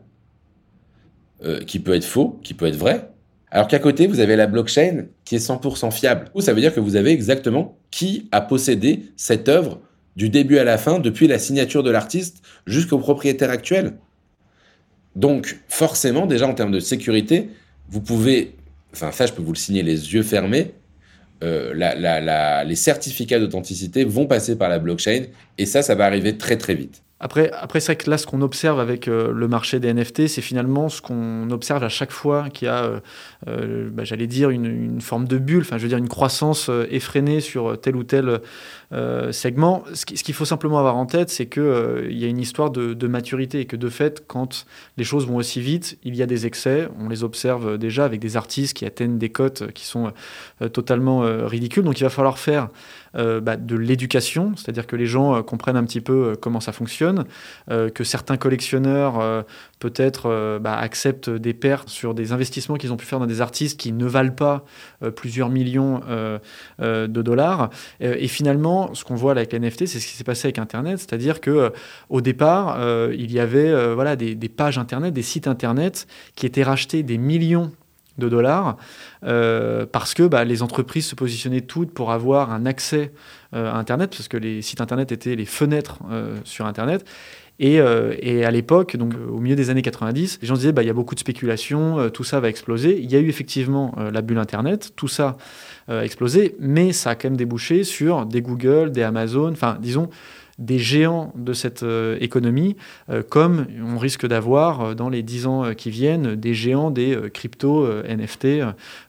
euh, 1.45 1.61
qui 1.65 1.79
peut 1.79 1.95
être 1.95 2.05
faux, 2.05 2.41
qui 2.43 2.55
peut 2.55 2.67
être 2.67 2.77
vrai. 2.77 3.11
Alors 3.51 3.69
qu'à 3.69 3.79
côté, 3.79 4.07
vous 4.07 4.21
avez 4.21 4.37
la 4.37 4.47
blockchain 4.47 5.07
qui 5.25 5.37
est 5.37 5.47
100% 5.47 5.91
fiable. 5.91 6.31
Ou 6.35 6.41
ça 6.41 6.55
veut 6.55 6.61
dire 6.61 6.75
que 6.75 6.81
vous 6.81 6.97
avez 6.97 7.11
exactement 7.11 7.77
qui 7.91 8.29
a 8.33 8.41
possédé 8.41 9.13
cette 9.17 9.49
œuvre 9.49 9.81
du 10.17 10.29
début 10.29 10.59
à 10.59 10.65
la 10.65 10.79
fin, 10.79 10.99
depuis 10.99 11.27
la 11.27 11.39
signature 11.39 11.83
de 11.83 11.91
l'artiste 11.91 12.43
jusqu'au 12.67 12.99
propriétaire 12.99 13.51
actuel. 13.51 13.95
Donc, 15.17 15.59
forcément, 15.69 16.27
déjà 16.27 16.47
en 16.47 16.55
termes 16.55 16.73
de 16.73 16.81
sécurité, 16.81 17.51
vous 17.89 18.01
pouvez, 18.01 18.57
enfin 18.93 19.11
ça, 19.11 19.27
je 19.27 19.33
peux 19.33 19.43
vous 19.43 19.53
le 19.53 19.59
signer 19.59 19.83
les 19.83 20.15
yeux 20.15 20.23
fermés, 20.23 20.75
euh, 21.43 22.65
les 22.65 22.77
certificats 22.77 23.39
d'authenticité 23.39 24.05
vont 24.05 24.27
passer 24.27 24.57
par 24.57 24.69
la 24.69 24.79
blockchain 24.79 25.25
et 25.59 25.67
ça, 25.67 25.83
ça 25.83 25.95
va 25.95 26.07
arriver 26.07 26.37
très 26.39 26.57
très 26.57 26.75
vite. 26.75 27.03
Après, 27.21 27.53
après 27.53 27.79
c'est 27.79 28.07
là, 28.09 28.19
ce 28.19 28.27
qu'on 28.27 28.43
observe 28.43 28.81
avec 28.81 29.07
euh, 29.07 29.33
le 29.33 29.47
marché 29.47 29.79
des 29.79 29.95
NFT, 29.95 30.27
c'est 30.27 30.41
finalement 30.41 30.89
ce 30.89 31.01
qu'on 31.01 31.49
observe 31.51 31.85
à 31.85 31.89
chaque 31.89 32.11
fois 32.11 32.49
qu'il 32.51 32.67
y 32.67 32.69
a, 32.69 33.01
euh, 33.47 33.91
bah, 33.93 34.03
j'allais 34.03 34.27
dire, 34.27 34.51
une, 34.51 34.67
une, 34.67 35.01
forme 35.01 35.29
de 35.29 35.39
bulle, 35.39 35.61
enfin, 35.61 35.79
je 35.79 35.83
veux 35.83 35.89
dire, 35.89 35.99
une 35.99 36.09
croissance 36.09 36.69
effrénée 36.91 37.41
sur 37.41 37.81
tel 37.81 37.95
ou 37.95 38.03
tel 38.03 38.41
segment. 39.31 39.85
Ce 39.95 40.05
qu'il 40.05 40.35
faut 40.35 40.45
simplement 40.45 40.79
avoir 40.79 40.97
en 40.97 41.07
tête, 41.07 41.31
c'est 41.31 41.47
qu'il 41.47 42.09
il 42.11 42.19
y 42.19 42.25
a 42.25 42.29
une 42.29 42.39
histoire 42.39 42.71
de, 42.71 43.07
maturité 43.07 43.61
et 43.61 43.65
que 43.67 43.77
de 43.77 43.89
fait, 43.89 44.25
quand 44.27 44.67
les 44.97 45.05
choses 45.05 45.27
vont 45.27 45.37
aussi 45.37 45.61
vite, 45.61 45.99
il 46.05 46.17
y 46.17 46.23
a 46.23 46.27
des 46.27 46.47
excès. 46.47 46.89
On 46.99 47.09
les 47.09 47.25
observe 47.25 47.79
déjà 47.79 48.05
avec 48.05 48.21
des 48.21 48.37
artistes 48.37 48.77
qui 48.77 48.85
atteignent 48.85 49.19
des 49.19 49.31
cotes 49.31 49.73
qui 49.73 49.87
sont 49.87 50.13
totalement 50.73 51.21
ridicules. 51.47 51.85
Donc, 51.85 52.01
il 52.01 52.05
va 52.05 52.11
falloir 52.11 52.39
faire 52.39 52.69
bah, 53.15 53.57
de 53.57 53.77
l'éducation, 53.77 54.53
c'est-à-dire 54.57 54.87
que 54.87 54.97
les 54.97 55.07
gens 55.07 55.43
comprennent 55.43 55.77
un 55.77 55.85
petit 55.85 56.01
peu 56.01 56.37
comment 56.41 56.61
ça 56.61 56.73
fonctionne 56.73 57.25
euh, 57.71 57.91
que 57.91 58.05
certains 58.05 58.37
collectionneurs 58.37 59.21
euh, 59.21 59.43
peut-être 59.83 60.27
euh, 60.27 60.61
bah, 60.61 60.77
acceptent 60.79 61.29
des 61.29 61.55
pertes 61.55 61.89
sur 61.89 62.15
des 62.15 62.31
investissements 62.31 62.77
qu'ils 62.77 62.93
ont 62.93 62.97
pu 62.97 63.05
faire 63.05 63.19
dans 63.19 63.27
des 63.27 63.41
artistes 63.41 63.81
qui 63.81 63.91
ne 63.91 64.07
valent 64.07 64.31
pas 64.31 64.65
plusieurs 65.17 65.49
millions 65.49 66.01
de 66.79 67.23
dollars. 67.23 67.71
et 68.01 68.29
finalement, 68.29 68.95
ce 68.95 69.05
qu'on 69.05 69.17
voit 69.17 69.33
avec 69.33 69.53
les 69.53 69.59
NFT, 69.59 69.87
c'est 69.87 69.99
ce 69.99 70.07
qui 70.07 70.15
s'est 70.15 70.25
passé 70.25 70.47
avec 70.47 70.59
Internet, 70.59 70.99
c'est-à-dire 71.01 71.41
que 71.41 71.73
au 72.09 72.21
départ, 72.21 72.79
il 73.13 73.33
y 73.33 73.41
avait 73.41 73.95
voilà 73.95 74.15
des, 74.15 74.37
pages 74.49 74.79
Internet, 74.79 75.13
des 75.13 75.23
sites 75.23 75.49
Internet 75.49 76.07
qui 76.37 76.47
étaient 76.47 76.63
rachetés 76.63 77.03
des 77.03 77.19
millions 77.19 77.73
de 78.19 78.29
dollars, 78.29 78.77
euh, 79.25 79.87
parce 79.91 80.15
que 80.15 80.25
bah, 80.25 80.45
les 80.45 80.63
entreprises 80.63 81.07
se 81.07 81.15
positionnaient 81.15 81.63
toutes 81.63 81.93
pour 81.93 82.13
avoir 82.13 82.51
un 82.51 82.67
accès 82.67 83.13
euh, 83.55 83.73
à 83.73 83.77
Internet, 83.77 84.11
parce 84.11 84.29
que 84.29 84.37
les 84.37 84.63
sites 84.63 84.81
Internet 84.81 85.13
étaient 85.13 85.35
les 85.35 85.47
fenêtres 85.47 85.99
euh, 86.11 86.37
sur 86.45 86.67
Internet. 86.67 87.05
Et, 87.65 87.77
et 87.77 88.45
à 88.45 88.51
l'époque, 88.51 88.97
donc 88.97 89.15
au 89.31 89.39
milieu 89.39 89.55
des 89.55 89.71
années 89.71 89.83
90, 89.83 90.41
les 90.43 90.49
gens 90.49 90.55
disaient 90.55 90.73
bah, 90.73 90.83
il 90.83 90.87
y 90.87 90.91
a 90.91 90.95
beaucoup 90.95 91.15
de 91.15 91.21
spéculation, 91.21 92.11
tout 92.11 92.25
ça 92.25 92.41
va 92.41 92.49
exploser. 92.49 92.99
Il 93.01 93.09
y 93.09 93.15
a 93.15 93.21
eu 93.21 93.29
effectivement 93.29 93.95
la 94.13 94.21
bulle 94.21 94.39
Internet, 94.39 94.93
tout 94.97 95.07
ça 95.07 95.37
a 95.87 96.05
explosé, 96.05 96.57
mais 96.59 96.93
ça 96.93 97.11
a 97.11 97.15
quand 97.15 97.29
même 97.29 97.37
débouché 97.37 97.85
sur 97.85 98.27
des 98.27 98.43
Google, 98.43 98.91
des 98.91 99.03
Amazon, 99.03 99.53
enfin 99.53 99.79
disons 99.81 100.11
des 100.59 100.79
géants 100.79 101.33
de 101.37 101.53
cette 101.53 101.83
euh, 101.83 102.17
économie, 102.21 102.77
euh, 103.11 103.23
comme 103.23 103.67
on 103.85 103.99
risque 103.99 104.27
d'avoir 104.27 104.81
euh, 104.81 104.95
dans 104.95 105.09
les 105.09 105.23
dix 105.23 105.47
ans 105.47 105.75
qui 105.75 105.91
viennent 105.91 106.35
des 106.35 106.55
géants 106.55 106.91
des 106.91 107.19
crypto 107.33 107.87
NFT, 108.05 108.61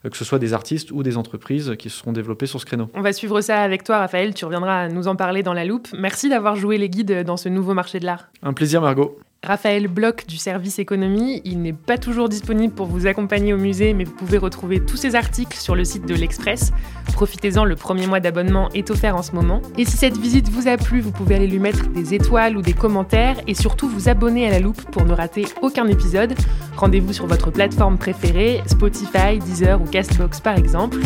que 0.09 0.17
ce 0.17 0.25
soit 0.25 0.39
des 0.39 0.53
artistes 0.53 0.91
ou 0.91 1.03
des 1.03 1.17
entreprises 1.17 1.75
qui 1.77 1.89
se 1.89 1.97
seront 1.99 2.11
développées 2.11 2.45
sur 2.45 2.59
ce 2.59 2.65
créneau. 2.65 2.89
On 2.93 3.01
va 3.01 3.13
suivre 3.13 3.41
ça 3.41 3.61
avec 3.61 3.83
toi, 3.83 3.99
Raphaël. 3.99 4.33
Tu 4.33 4.45
reviendras 4.45 4.89
nous 4.89 5.07
en 5.07 5.15
parler 5.15 5.43
dans 5.43 5.53
la 5.53 5.65
loupe. 5.65 5.87
Merci 5.97 6.29
d'avoir 6.29 6.55
joué 6.55 6.77
les 6.77 6.89
guides 6.89 7.23
dans 7.23 7.37
ce 7.37 7.49
nouveau 7.49 7.73
marché 7.73 7.99
de 7.99 8.05
l'art. 8.05 8.29
Un 8.41 8.53
plaisir, 8.53 8.81
Margot. 8.81 9.17
Raphaël 9.43 9.87
Bloch 9.87 10.25
du 10.25 10.37
service 10.37 10.79
économie. 10.79 11.41
Il 11.43 11.61
n'est 11.61 11.73
pas 11.73 11.97
toujours 11.97 12.29
disponible 12.29 12.73
pour 12.73 12.87
vous 12.87 13.07
accompagner 13.07 13.53
au 13.53 13.57
musée, 13.57 13.93
mais 13.93 14.05
vous 14.05 14.13
pouvez 14.13 14.37
retrouver 14.37 14.79
tous 14.79 14.95
ses 14.95 15.15
articles 15.15 15.57
sur 15.57 15.75
le 15.75 15.83
site 15.83 16.05
de 16.05 16.15
l'Express. 16.15 16.71
Profitez-en, 17.13 17.65
le 17.65 17.75
premier 17.75 18.07
mois 18.07 18.21
d'abonnement 18.21 18.69
est 18.73 18.89
offert 18.89 19.17
en 19.17 19.21
ce 19.21 19.33
moment. 19.33 19.61
Et 19.77 19.83
si 19.83 19.97
cette 19.97 20.17
visite 20.17 20.47
vous 20.49 20.69
a 20.69 20.77
plu, 20.77 21.01
vous 21.01 21.11
pouvez 21.11 21.35
aller 21.35 21.47
lui 21.47 21.59
mettre 21.59 21.87
des 21.89 22.13
étoiles 22.13 22.55
ou 22.55 22.61
des 22.61 22.73
commentaires 22.73 23.35
et 23.45 23.53
surtout 23.53 23.89
vous 23.89 24.07
abonner 24.07 24.47
à 24.47 24.51
la 24.51 24.59
loupe 24.59 24.81
pour 24.91 25.05
ne 25.05 25.13
rater 25.13 25.45
aucun 25.61 25.87
épisode. 25.87 26.33
Rendez-vous 26.77 27.11
sur 27.11 27.27
votre 27.27 27.51
plateforme 27.51 27.97
préférée, 27.97 28.61
Spotify, 28.65 29.39
Deezer 29.39 29.81
ou 29.81 29.85
Castbox 29.85 30.39
par 30.39 30.57
exemple. 30.57 30.99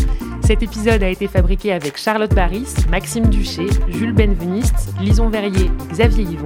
Cet 0.44 0.62
épisode 0.62 1.02
a 1.04 1.10
été 1.10 1.28
fabriqué 1.28 1.74
avec 1.74 1.98
Charlotte 1.98 2.34
Baris, 2.34 2.74
Maxime 2.90 3.28
Duché, 3.28 3.68
Jules 3.90 4.14
Benveniste, 4.14 4.94
Lison 5.02 5.30
Verrier 5.30 5.72
Xavier 5.92 6.24
Yvon. 6.24 6.46